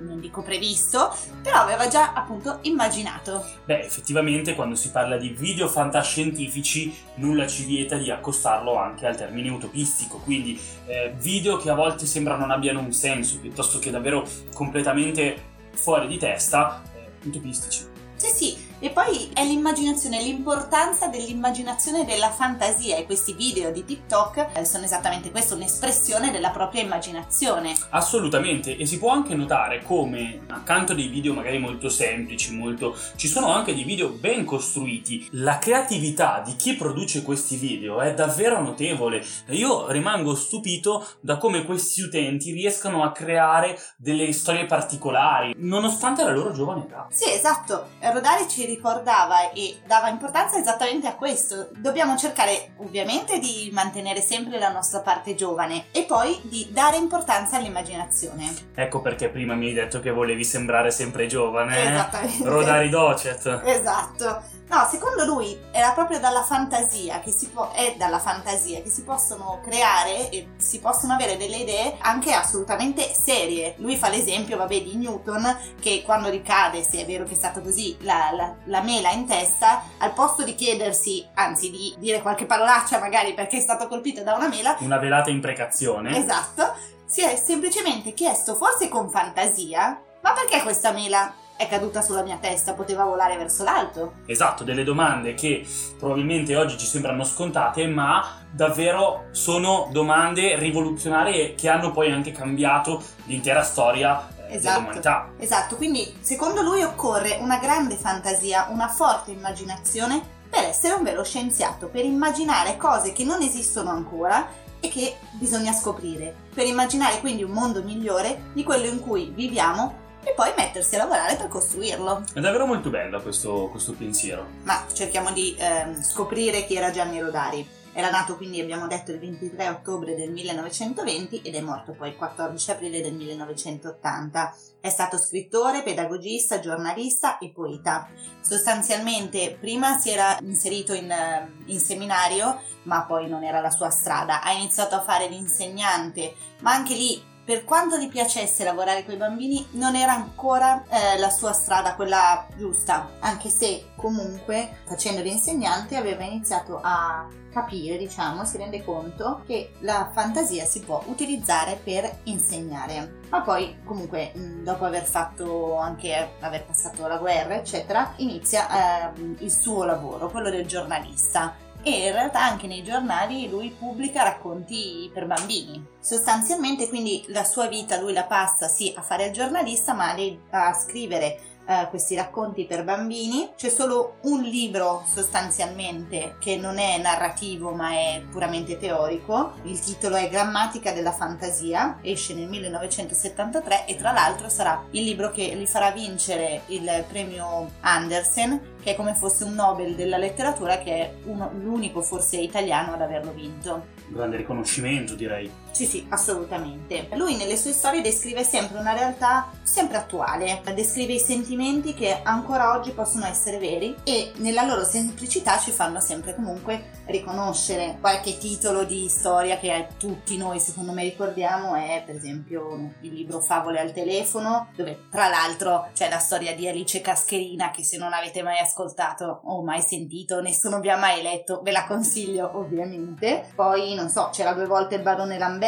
non 0.00 0.20
dico 0.20 0.42
previsto, 0.42 1.14
però 1.42 1.60
aveva 1.60 1.88
già 1.88 2.12
appunto 2.12 2.58
immaginato. 2.62 3.44
Beh, 3.64 3.80
effettivamente 3.80 4.54
quando 4.54 4.74
si 4.74 4.90
parla 4.90 5.16
di 5.16 5.28
video 5.30 5.68
fantascientifici 5.68 6.94
nulla 7.16 7.46
ci 7.46 7.64
vieta 7.64 7.96
di 7.96 8.10
accostarlo 8.10 8.76
anche 8.76 9.06
al 9.06 9.16
termine 9.16 9.50
utopistico, 9.50 10.18
quindi 10.18 10.58
eh, 10.86 11.14
video 11.18 11.56
che 11.56 11.70
a 11.70 11.74
volte 11.74 12.06
sembra 12.06 12.36
non 12.36 12.50
abbiano 12.50 12.80
un 12.80 12.92
senso, 12.92 13.38
piuttosto 13.38 13.78
che 13.78 13.90
davvero 13.90 14.26
completamente 14.54 15.48
fuori 15.72 16.06
di 16.06 16.18
testa, 16.18 16.82
eh, 16.94 17.26
utopistici. 17.26 17.84
Sì, 18.16 18.28
sì, 18.28 18.69
e 18.80 18.90
poi 18.90 19.30
è 19.34 19.44
l'immaginazione, 19.44 20.22
l'importanza 20.22 21.06
dell'immaginazione 21.06 22.00
e 22.00 22.04
della 22.04 22.30
fantasia 22.30 22.96
e 22.96 23.04
questi 23.04 23.34
video 23.34 23.70
di 23.70 23.84
TikTok 23.84 24.48
eh, 24.54 24.64
sono 24.64 24.84
esattamente 24.84 25.30
questo, 25.30 25.54
un'espressione 25.54 26.30
della 26.30 26.48
propria 26.50 26.82
immaginazione. 26.82 27.76
Assolutamente, 27.90 28.76
e 28.76 28.86
si 28.86 28.98
può 28.98 29.10
anche 29.10 29.34
notare 29.34 29.82
come 29.82 30.40
accanto 30.48 30.92
a 30.92 30.94
dei 30.94 31.08
video 31.08 31.34
magari 31.34 31.58
molto 31.58 31.90
semplici, 31.90 32.54
molto 32.54 32.96
ci 33.16 33.28
sono 33.28 33.52
anche 33.52 33.74
dei 33.74 33.84
video 33.84 34.08
ben 34.08 34.44
costruiti. 34.46 35.28
La 35.32 35.58
creatività 35.58 36.42
di 36.44 36.56
chi 36.56 36.74
produce 36.74 37.22
questi 37.22 37.56
video 37.56 38.00
è 38.00 38.14
davvero 38.14 38.62
notevole. 38.62 39.22
Io 39.48 39.90
rimango 39.90 40.34
stupito 40.34 41.06
da 41.20 41.36
come 41.36 41.64
questi 41.64 42.00
utenti 42.00 42.52
riescano 42.52 43.04
a 43.04 43.12
creare 43.12 43.78
delle 43.96 44.32
storie 44.32 44.64
particolari, 44.64 45.54
nonostante 45.58 46.24
la 46.24 46.32
loro 46.32 46.52
giovane 46.52 46.84
età. 46.84 47.06
Sì, 47.10 47.30
esatto. 47.30 47.88
Rodari 48.00 48.48
ci 48.48 48.64
ricordava 48.70 49.52
e 49.52 49.78
dava 49.86 50.08
importanza 50.08 50.58
esattamente 50.58 51.06
a 51.06 51.14
questo. 51.14 51.68
Dobbiamo 51.76 52.16
cercare 52.16 52.72
ovviamente 52.78 53.38
di 53.38 53.70
mantenere 53.72 54.20
sempre 54.20 54.58
la 54.58 54.70
nostra 54.70 55.00
parte 55.00 55.34
giovane 55.34 55.86
e 55.92 56.04
poi 56.04 56.38
di 56.42 56.68
dare 56.70 56.96
importanza 56.96 57.56
all'immaginazione. 57.56 58.52
Ecco 58.74 59.00
perché 59.00 59.28
prima 59.28 59.54
mi 59.54 59.66
hai 59.66 59.74
detto 59.74 60.00
che 60.00 60.10
volevi 60.10 60.44
sembrare 60.44 60.90
sempre 60.90 61.26
giovane. 61.26 61.76
Eh? 61.76 61.92
Esattamente. 61.92 62.48
Rodari 62.48 62.88
Docet. 62.88 63.62
Esatto. 63.64 64.58
No, 64.70 64.86
secondo 64.88 65.24
lui 65.24 65.58
era 65.72 65.90
proprio 65.90 66.20
dalla 66.20 66.44
fantasia 66.44 67.18
che 67.18 67.32
si 67.32 67.48
può, 67.48 67.72
è 67.72 67.96
dalla 67.98 68.20
fantasia 68.20 68.80
che 68.82 68.88
si 68.88 69.02
possono 69.02 69.58
creare 69.64 70.30
e 70.30 70.50
si 70.58 70.78
possono 70.78 71.14
avere 71.14 71.36
delle 71.36 71.56
idee 71.56 71.96
anche 71.98 72.32
assolutamente 72.32 73.12
serie. 73.12 73.74
Lui 73.78 73.96
fa 73.96 74.08
l'esempio, 74.08 74.56
vabbè, 74.56 74.80
di 74.80 74.94
Newton 74.94 75.74
che 75.80 76.02
quando 76.04 76.28
ricade, 76.28 76.84
se 76.84 77.00
è 77.00 77.04
vero 77.04 77.24
che 77.24 77.32
è 77.32 77.36
stato 77.36 77.60
così, 77.62 77.96
la, 78.02 78.30
la, 78.32 78.54
la 78.66 78.80
mela 78.80 79.10
in 79.10 79.26
testa, 79.26 79.82
al 79.98 80.12
posto 80.12 80.44
di 80.44 80.54
chiedersi, 80.54 81.26
anzi 81.34 81.68
di 81.72 81.96
dire 81.98 82.22
qualche 82.22 82.46
parolaccia 82.46 83.00
magari 83.00 83.34
perché 83.34 83.56
è 83.56 83.60
stato 83.60 83.88
colpito 83.88 84.22
da 84.22 84.34
una 84.34 84.46
mela, 84.46 84.76
una 84.78 84.98
velata 84.98 85.30
imprecazione. 85.30 86.16
Esatto, 86.16 86.74
si 87.06 87.22
è 87.22 87.34
semplicemente 87.34 88.14
chiesto, 88.14 88.54
forse 88.54 88.88
con 88.88 89.10
fantasia, 89.10 90.00
ma 90.20 90.32
perché 90.32 90.62
questa 90.62 90.92
mela 90.92 91.34
è 91.60 91.68
caduta 91.68 92.00
sulla 92.00 92.22
mia 92.22 92.38
testa, 92.40 92.72
poteva 92.72 93.04
volare 93.04 93.36
verso 93.36 93.64
l'alto. 93.64 94.14
Esatto, 94.24 94.64
delle 94.64 94.82
domande 94.82 95.34
che 95.34 95.66
probabilmente 95.98 96.56
oggi 96.56 96.78
ci 96.78 96.86
sembrano 96.86 97.22
scontate, 97.22 97.86
ma 97.86 98.38
davvero 98.50 99.26
sono 99.32 99.90
domande 99.92 100.56
rivoluzionarie 100.58 101.54
che 101.54 101.68
hanno 101.68 101.90
poi 101.90 102.10
anche 102.10 102.32
cambiato 102.32 103.02
l'intera 103.26 103.62
storia 103.62 104.26
eh, 104.48 104.54
Esatto, 104.56 104.78
dell'umanità. 104.78 105.28
esatto, 105.36 105.76
quindi 105.76 106.16
secondo 106.22 106.62
lui 106.62 106.80
occorre 106.82 107.36
una 107.42 107.58
grande 107.58 107.96
fantasia, 107.96 108.68
una 108.70 108.88
forte 108.88 109.30
immaginazione 109.30 110.18
per 110.48 110.64
essere 110.64 110.94
un 110.94 111.02
vero 111.02 111.22
scienziato, 111.22 111.88
per 111.88 112.06
immaginare 112.06 112.78
cose 112.78 113.12
che 113.12 113.22
non 113.24 113.42
esistono 113.42 113.90
ancora 113.90 114.48
e 114.80 114.88
che 114.88 115.18
bisogna 115.32 115.72
scoprire, 115.74 116.34
per 116.54 116.64
immaginare 116.66 117.20
quindi 117.20 117.42
un 117.42 117.50
mondo 117.50 117.82
migliore 117.82 118.44
di 118.54 118.64
quello 118.64 118.86
in 118.86 119.00
cui 119.00 119.30
viviamo 119.34 120.08
e 120.22 120.32
poi 120.34 120.52
mettersi 120.56 120.94
a 120.94 120.98
lavorare 120.98 121.36
per 121.36 121.48
costruirlo. 121.48 122.24
È 122.32 122.40
davvero 122.40 122.66
molto 122.66 122.90
bello 122.90 123.20
questo, 123.20 123.68
questo 123.70 123.92
pensiero. 123.92 124.46
Ma 124.62 124.84
cerchiamo 124.92 125.32
di 125.32 125.54
ehm, 125.58 126.02
scoprire 126.02 126.64
chi 126.66 126.74
era 126.76 126.90
Gianni 126.90 127.20
Rodari. 127.20 127.78
Era 127.92 128.10
nato 128.10 128.36
quindi, 128.36 128.60
abbiamo 128.60 128.86
detto, 128.86 129.10
il 129.10 129.18
23 129.18 129.68
ottobre 129.68 130.14
del 130.14 130.30
1920 130.30 131.42
ed 131.42 131.56
è 131.56 131.60
morto 131.60 131.92
poi 131.92 132.10
il 132.10 132.16
14 132.16 132.70
aprile 132.70 133.02
del 133.02 133.14
1980. 133.14 134.56
È 134.80 134.88
stato 134.88 135.18
scrittore, 135.18 135.82
pedagogista, 135.82 136.60
giornalista 136.60 137.38
e 137.38 137.50
poeta. 137.50 138.08
Sostanzialmente 138.40 139.56
prima 139.58 139.98
si 139.98 140.10
era 140.10 140.38
inserito 140.40 140.94
in, 140.94 141.10
eh, 141.10 141.52
in 141.66 141.80
seminario, 141.80 142.60
ma 142.84 143.04
poi 143.04 143.28
non 143.28 143.42
era 143.42 143.60
la 143.60 143.70
sua 143.70 143.90
strada. 143.90 144.40
Ha 144.40 144.52
iniziato 144.52 144.94
a 144.94 145.02
fare 145.02 145.28
l'insegnante, 145.28 146.34
ma 146.60 146.72
anche 146.72 146.94
lì 146.94 147.20
per 147.44 147.64
quanto 147.64 147.96
gli 147.96 148.08
piacesse 148.08 148.64
lavorare 148.64 149.04
con 149.04 149.14
i 149.14 149.16
bambini, 149.16 149.66
non 149.72 149.96
era 149.96 150.12
ancora 150.12 150.84
eh, 150.88 151.18
la 151.18 151.30
sua 151.30 151.52
strada, 151.52 151.94
quella 151.94 152.46
giusta, 152.56 153.10
anche 153.20 153.48
se 153.48 153.90
comunque 153.96 154.78
facendo 154.86 155.20
l'insegnante 155.20 155.96
aveva 155.96 156.24
iniziato 156.24 156.80
a 156.82 157.26
capire, 157.50 157.98
diciamo, 157.98 158.44
si 158.44 158.56
rende 158.56 158.84
conto 158.84 159.42
che 159.46 159.72
la 159.80 160.10
fantasia 160.12 160.64
si 160.64 160.80
può 160.80 161.02
utilizzare 161.06 161.80
per 161.82 162.20
insegnare. 162.24 163.18
Ma 163.30 163.40
poi, 163.42 163.80
comunque, 163.84 164.32
dopo 164.62 164.84
aver 164.84 165.04
fatto 165.04 165.76
anche 165.76 166.34
aver 166.40 166.64
passato 166.64 167.06
la 167.06 167.18
guerra, 167.18 167.56
eccetera, 167.56 168.12
inizia 168.16 169.10
eh, 169.10 169.34
il 169.38 169.50
suo 169.50 169.84
lavoro, 169.84 170.30
quello 170.30 170.50
del 170.50 170.66
giornalista 170.66 171.68
e 171.82 172.06
in 172.06 172.12
realtà 172.12 172.42
anche 172.42 172.66
nei 172.66 172.82
giornali 172.82 173.48
lui 173.48 173.70
pubblica 173.70 174.22
racconti 174.22 175.10
per 175.12 175.26
bambini. 175.26 175.84
Sostanzialmente 176.00 176.88
quindi 176.88 177.24
la 177.28 177.44
sua 177.44 177.66
vita 177.66 178.00
lui 178.00 178.12
la 178.12 178.24
passa 178.24 178.68
sì 178.68 178.92
a 178.96 179.02
fare 179.02 179.26
il 179.26 179.32
giornalista 179.32 179.92
ma 179.94 180.14
a 180.50 180.72
scrivere 180.74 181.38
eh, 181.70 181.88
questi 181.88 182.14
racconti 182.14 182.64
per 182.64 182.84
bambini. 182.84 183.50
C'è 183.56 183.68
solo 183.68 184.16
un 184.22 184.42
libro 184.42 185.04
sostanzialmente 185.06 186.36
che 186.40 186.56
non 186.56 186.78
è 186.78 186.98
narrativo 186.98 187.70
ma 187.70 187.90
è 187.90 188.22
puramente 188.30 188.76
teorico. 188.76 189.52
Il 189.62 189.78
titolo 189.78 190.16
è 190.16 190.28
Grammatica 190.28 190.92
della 190.92 191.12
fantasia, 191.12 191.98
esce 192.02 192.34
nel 192.34 192.48
1973 192.48 193.86
e 193.86 193.96
tra 193.96 194.12
l'altro 194.12 194.48
sarà 194.48 194.84
il 194.90 195.04
libro 195.04 195.30
che 195.30 195.54
gli 195.56 195.66
farà 195.66 195.90
vincere 195.90 196.62
il 196.66 197.04
premio 197.08 197.70
Andersen 197.80 198.78
che 198.82 198.92
è 198.92 198.96
come 198.96 199.14
fosse 199.14 199.44
un 199.44 199.54
Nobel 199.54 199.94
della 199.94 200.16
letteratura 200.16 200.78
che 200.78 200.92
è 200.92 201.14
uno, 201.24 201.50
l'unico 201.52 202.02
forse 202.02 202.38
italiano 202.38 202.94
ad 202.94 203.02
averlo 203.02 203.32
vinto. 203.32 203.86
Grande 204.08 204.38
riconoscimento 204.38 205.14
direi. 205.14 205.50
Sì, 205.70 205.86
sì, 205.86 206.06
assolutamente. 206.10 207.08
Lui 207.14 207.36
nelle 207.36 207.56
sue 207.56 207.72
storie 207.72 208.02
descrive 208.02 208.44
sempre 208.44 208.78
una 208.78 208.92
realtà 208.92 209.50
sempre 209.70 209.98
attuale, 209.98 210.60
descrive 210.74 211.12
i 211.12 211.20
sentimenti 211.20 211.94
che 211.94 212.20
ancora 212.24 212.72
oggi 212.76 212.90
possono 212.90 213.26
essere 213.26 213.58
veri 213.58 213.94
e 214.02 214.32
nella 214.38 214.64
loro 214.64 214.84
semplicità 214.84 215.58
ci 215.58 215.70
fanno 215.70 216.00
sempre 216.00 216.34
comunque 216.34 216.98
riconoscere 217.06 217.96
qualche 218.00 218.36
titolo 218.38 218.82
di 218.84 219.08
storia 219.08 219.58
che 219.58 219.88
tutti 219.96 220.36
noi 220.36 220.58
secondo 220.58 220.92
me 220.92 221.04
ricordiamo 221.04 221.74
è 221.74 222.02
per 222.04 222.16
esempio 222.16 222.94
il 223.00 223.12
libro 223.12 223.40
Favole 223.40 223.80
al 223.80 223.92
telefono, 223.92 224.70
dove 224.74 225.06
tra 225.08 225.28
l'altro 225.28 225.88
c'è 225.94 226.08
la 226.08 226.18
storia 226.18 226.54
di 226.54 226.66
Alice 226.68 227.00
Cascherina 227.00 227.70
che 227.70 227.84
se 227.84 227.96
non 227.96 228.12
avete 228.12 228.42
mai 228.42 228.58
ascoltato 228.58 229.40
o 229.44 229.62
mai 229.62 229.80
sentito, 229.80 230.40
nessuno 230.40 230.80
vi 230.80 230.90
ha 230.90 230.96
mai 230.96 231.22
letto, 231.22 231.60
ve 231.62 231.70
la 231.70 231.86
consiglio 231.86 232.50
ovviamente. 232.54 233.50
Poi 233.54 233.94
non 233.94 234.08
so, 234.08 234.30
c'era 234.32 234.52
due 234.52 234.66
volte 234.66 234.96
il 234.96 235.02
barone 235.02 235.38
Lamberto, 235.38 235.59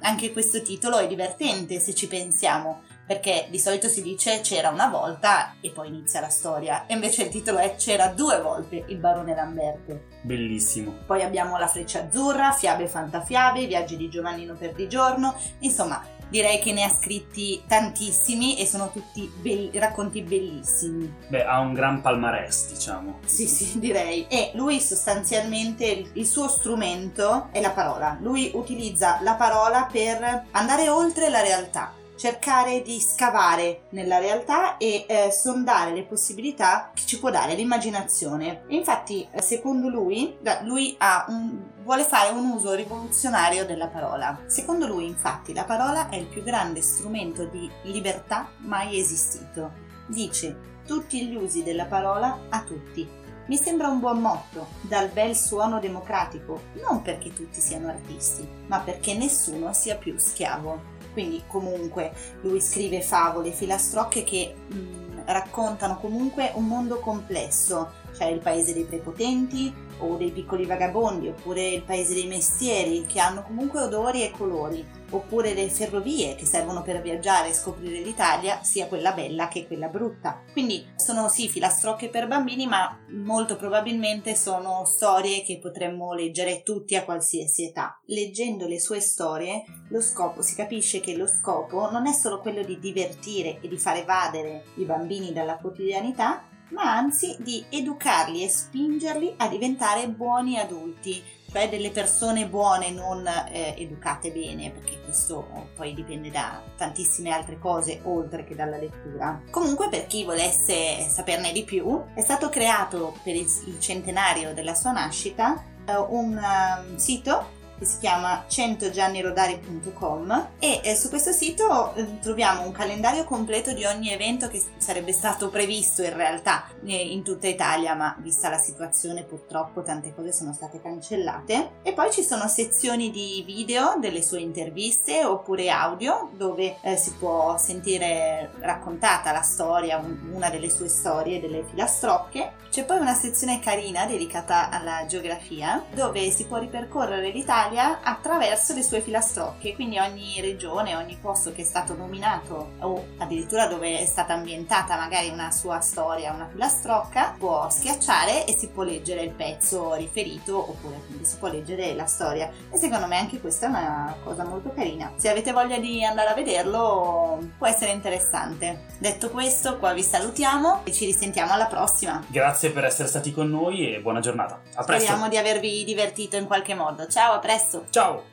anche 0.00 0.32
questo 0.32 0.62
titolo 0.62 0.98
è 0.98 1.06
divertente 1.06 1.80
se 1.80 1.94
ci 1.94 2.06
pensiamo 2.06 2.82
perché 3.10 3.48
di 3.50 3.58
solito 3.58 3.88
si 3.88 4.02
dice 4.02 4.38
c'era 4.40 4.68
una 4.68 4.86
volta 4.86 5.56
e 5.60 5.70
poi 5.70 5.88
inizia 5.88 6.20
la 6.20 6.28
storia, 6.28 6.86
e 6.86 6.94
invece 6.94 7.24
il 7.24 7.28
titolo 7.28 7.58
è 7.58 7.74
c'era 7.74 8.06
due 8.06 8.40
volte 8.40 8.84
il 8.86 8.98
barone 8.98 9.34
Lamberto. 9.34 10.02
Bellissimo. 10.22 10.94
Poi 11.06 11.24
abbiamo 11.24 11.58
La 11.58 11.66
freccia 11.66 12.04
azzurra, 12.04 12.52
Fiabe 12.52 12.86
fantafiabe, 12.86 13.66
Viaggi 13.66 13.96
di 13.96 14.08
Giovannino 14.08 14.54
Perdigiorno, 14.54 15.34
insomma 15.58 16.00
direi 16.28 16.60
che 16.60 16.72
ne 16.72 16.84
ha 16.84 16.88
scritti 16.88 17.60
tantissimi 17.66 18.56
e 18.56 18.64
sono 18.64 18.92
tutti 18.92 19.28
be- 19.40 19.70
racconti 19.74 20.22
bellissimi. 20.22 21.12
Beh, 21.26 21.44
ha 21.44 21.58
un 21.58 21.72
gran 21.72 22.02
palmarès, 22.02 22.68
diciamo. 22.68 23.18
Sì, 23.24 23.48
sì, 23.48 23.80
direi. 23.80 24.28
E 24.28 24.52
lui 24.54 24.78
sostanzialmente 24.78 26.10
il 26.12 26.26
suo 26.26 26.46
strumento 26.46 27.48
è 27.50 27.60
la 27.60 27.70
parola. 27.70 28.16
Lui 28.20 28.52
utilizza 28.54 29.18
la 29.22 29.34
parola 29.34 29.88
per 29.90 30.44
andare 30.52 30.88
oltre 30.88 31.28
la 31.28 31.40
realtà 31.40 31.98
cercare 32.20 32.82
di 32.82 33.00
scavare 33.00 33.84
nella 33.92 34.18
realtà 34.18 34.76
e 34.76 35.06
eh, 35.08 35.30
sondare 35.32 35.94
le 35.94 36.02
possibilità 36.02 36.90
che 36.92 37.06
ci 37.06 37.18
può 37.18 37.30
dare 37.30 37.54
l'immaginazione. 37.54 38.64
infatti, 38.68 39.26
eh, 39.30 39.40
secondo 39.40 39.88
lui, 39.88 40.36
lui 40.64 40.98
un, 41.28 41.62
vuole 41.82 42.04
fare 42.04 42.30
un 42.32 42.44
uso 42.50 42.74
rivoluzionario 42.74 43.64
della 43.64 43.88
parola. 43.88 44.38
Secondo 44.44 44.86
lui, 44.86 45.06
infatti, 45.06 45.54
la 45.54 45.64
parola 45.64 46.10
è 46.10 46.16
il 46.16 46.26
più 46.26 46.42
grande 46.42 46.82
strumento 46.82 47.46
di 47.46 47.70
libertà 47.84 48.50
mai 48.58 49.00
esistito. 49.00 49.72
Dice 50.06 50.82
tutti 50.86 51.24
gli 51.24 51.36
usi 51.36 51.62
della 51.62 51.86
parola 51.86 52.40
a 52.50 52.60
tutti. 52.60 53.08
Mi 53.46 53.56
sembra 53.56 53.88
un 53.88 53.98
buon 53.98 54.20
motto, 54.20 54.66
dal 54.82 55.08
bel 55.08 55.34
suono 55.34 55.80
democratico, 55.80 56.64
non 56.86 57.00
perché 57.00 57.32
tutti 57.32 57.60
siano 57.60 57.88
artisti, 57.88 58.46
ma 58.66 58.78
perché 58.80 59.14
nessuno 59.14 59.72
sia 59.72 59.96
più 59.96 60.18
schiavo. 60.18 60.89
Quindi 61.12 61.42
comunque 61.46 62.12
lui 62.42 62.60
scrive 62.60 63.00
favole, 63.02 63.52
filastrocche 63.52 64.24
che 64.24 64.54
mh, 64.66 64.74
mm, 64.74 65.18
raccontano 65.26 65.98
comunque 65.98 66.52
un 66.54 66.66
mondo 66.66 67.00
complesso, 67.00 67.92
cioè 68.16 68.28
il 68.28 68.40
paese 68.40 68.72
dei 68.72 68.84
prepotenti 68.84 69.88
o 70.00 70.16
dei 70.16 70.30
piccoli 70.30 70.66
vagabondi, 70.66 71.28
oppure 71.28 71.68
il 71.68 71.82
paese 71.82 72.14
dei 72.14 72.26
mestieri 72.26 73.06
che 73.06 73.20
hanno 73.20 73.42
comunque 73.42 73.82
odori 73.82 74.22
e 74.22 74.30
colori, 74.30 74.84
oppure 75.10 75.54
le 75.54 75.68
ferrovie 75.68 76.34
che 76.34 76.44
servono 76.44 76.82
per 76.82 77.02
viaggiare 77.02 77.48
e 77.48 77.54
scoprire 77.54 78.00
l'Italia, 78.00 78.62
sia 78.62 78.86
quella 78.86 79.12
bella 79.12 79.48
che 79.48 79.66
quella 79.66 79.88
brutta. 79.88 80.42
Quindi 80.52 80.86
sono 80.96 81.28
sì 81.28 81.48
filastrocche 81.48 82.08
per 82.08 82.26
bambini, 82.26 82.66
ma 82.66 82.98
molto 83.10 83.56
probabilmente 83.56 84.34
sono 84.34 84.84
storie 84.84 85.42
che 85.42 85.58
potremmo 85.58 86.12
leggere 86.14 86.62
tutti 86.62 86.96
a 86.96 87.04
qualsiasi 87.04 87.64
età. 87.64 88.00
Leggendo 88.06 88.66
le 88.66 88.80
sue 88.80 89.00
storie, 89.00 89.64
lo 89.88 90.00
scopo 90.00 90.42
si 90.42 90.54
capisce 90.54 91.00
che 91.00 91.16
lo 91.16 91.26
scopo 91.26 91.90
non 91.90 92.06
è 92.06 92.12
solo 92.12 92.40
quello 92.40 92.62
di 92.62 92.78
divertire 92.78 93.58
e 93.60 93.68
di 93.68 93.78
far 93.78 93.96
evadere 93.96 94.64
i 94.76 94.84
bambini 94.84 95.32
dalla 95.32 95.56
quotidianità, 95.56 96.44
ma 96.70 96.96
anzi 96.96 97.36
di 97.38 97.64
educarli 97.68 98.42
e 98.42 98.48
spingerli 98.48 99.34
a 99.36 99.48
diventare 99.48 100.08
buoni 100.08 100.58
adulti, 100.58 101.22
cioè 101.50 101.68
delle 101.68 101.90
persone 101.90 102.46
buone, 102.46 102.90
non 102.90 103.26
eh, 103.26 103.74
educate 103.76 104.30
bene, 104.30 104.70
perché 104.70 105.00
questo 105.02 105.68
poi 105.74 105.94
dipende 105.94 106.30
da 106.30 106.62
tantissime 106.76 107.30
altre 107.30 107.58
cose 107.58 108.00
oltre 108.04 108.44
che 108.44 108.54
dalla 108.54 108.78
lettura. 108.78 109.42
Comunque, 109.50 109.88
per 109.88 110.06
chi 110.06 110.24
volesse 110.24 111.06
saperne 111.08 111.52
di 111.52 111.64
più, 111.64 112.04
è 112.14 112.20
stato 112.20 112.48
creato 112.48 113.16
per 113.22 113.34
il, 113.34 113.48
centenario 113.80 114.54
della 114.54 114.74
sua 114.74 114.92
nascita 114.92 115.64
eh, 115.84 115.96
un 115.96 116.40
um, 116.40 116.96
sito 116.96 117.58
che 117.80 117.86
si 117.86 117.98
chiama 117.98 118.44
100giannirodari.com 118.46 120.48
e 120.58 120.80
eh, 120.84 120.94
su 120.94 121.08
questo 121.08 121.32
sito 121.32 121.94
eh, 121.94 122.18
troviamo 122.20 122.66
un 122.66 122.72
calendario 122.72 123.24
completo 123.24 123.72
di 123.72 123.86
ogni 123.86 124.12
evento 124.12 124.48
che 124.48 124.62
sarebbe 124.76 125.12
stato 125.12 125.48
previsto 125.48 126.02
in 126.02 126.14
realtà 126.14 126.64
eh, 126.84 126.94
in 126.94 127.24
tutta 127.24 127.48
Italia, 127.48 127.94
ma 127.94 128.14
vista 128.18 128.50
la 128.50 128.58
situazione 128.58 129.22
purtroppo 129.22 129.82
tante 129.82 130.12
cose 130.14 130.30
sono 130.30 130.52
state 130.52 130.82
cancellate. 130.82 131.70
E 131.80 131.94
poi 131.94 132.12
ci 132.12 132.22
sono 132.22 132.48
sezioni 132.48 133.10
di 133.10 133.42
video 133.46 133.96
delle 133.98 134.22
sue 134.22 134.40
interviste 134.40 135.24
oppure 135.24 135.70
audio 135.70 136.28
dove 136.36 136.76
eh, 136.82 136.98
si 136.98 137.14
può 137.14 137.56
sentire 137.56 138.50
raccontata 138.60 139.32
la 139.32 139.40
storia, 139.40 139.96
un, 139.96 140.32
una 140.34 140.50
delle 140.50 140.68
sue 140.68 140.88
storie, 140.88 141.40
delle 141.40 141.64
filastrocche. 141.64 142.58
C'è 142.70 142.84
poi 142.84 142.98
una 142.98 143.14
sezione 143.14 143.58
carina 143.58 144.04
dedicata 144.04 144.68
alla 144.68 145.06
geografia 145.06 145.82
dove 145.92 146.30
si 146.30 146.44
può 146.44 146.58
ripercorrere 146.58 147.30
l'Italia 147.30 147.68
l'Italia 147.70 148.00
attraverso 148.02 148.74
le 148.74 148.82
sue 148.82 149.00
filastrocche, 149.00 149.74
quindi 149.74 149.98
ogni 149.98 150.40
regione, 150.40 150.96
ogni 150.96 151.16
posto 151.20 151.52
che 151.52 151.62
è 151.62 151.64
stato 151.64 151.94
nominato 151.94 152.72
o 152.80 153.06
addirittura 153.18 153.66
dove 153.66 154.00
è 154.00 154.04
stata 154.04 154.34
ambientata 154.34 154.96
magari 154.96 155.28
una 155.28 155.50
sua 155.50 155.80
storia, 155.80 156.32
una 156.32 156.48
filastrocca, 156.50 157.36
può 157.38 157.70
schiacciare 157.70 158.44
e 158.46 158.56
si 158.56 158.68
può 158.68 158.82
leggere 158.82 159.22
il 159.22 159.30
pezzo 159.30 159.94
riferito 159.94 160.58
oppure 160.58 161.00
quindi 161.06 161.24
si 161.24 161.36
può 161.36 161.48
leggere 161.48 161.94
la 161.94 162.06
storia. 162.06 162.50
E 162.70 162.76
secondo 162.76 163.06
me 163.06 163.18
anche 163.18 163.40
questa 163.40 163.66
è 163.66 163.68
una 163.68 164.16
cosa 164.22 164.44
molto 164.44 164.72
carina. 164.74 165.12
Se 165.16 165.30
avete 165.30 165.52
voglia 165.52 165.78
di 165.78 166.04
andare 166.04 166.28
a 166.28 166.34
vederlo 166.34 167.38
può 167.56 167.66
essere 167.66 167.92
interessante. 167.92 168.86
Detto 168.98 169.30
questo, 169.30 169.78
qua 169.78 169.92
vi 169.92 170.02
salutiamo 170.02 170.80
e 170.84 170.92
ci 170.92 171.04
risentiamo 171.04 171.52
alla 171.52 171.66
prossima. 171.66 172.22
Grazie 172.26 172.70
per 172.70 172.84
essere 172.84 173.08
stati 173.08 173.32
con 173.32 173.48
noi 173.48 173.94
e 173.94 174.00
buona 174.00 174.20
giornata. 174.20 174.60
A 174.74 174.84
presto. 174.84 175.04
Speriamo 175.04 175.28
di 175.28 175.36
avervi 175.36 175.84
divertito 175.84 176.36
in 176.36 176.46
qualche 176.46 176.74
modo. 176.74 177.06
Ciao, 177.06 177.34
a 177.34 177.38
presto! 177.60 177.84
Ciao! 177.90 178.29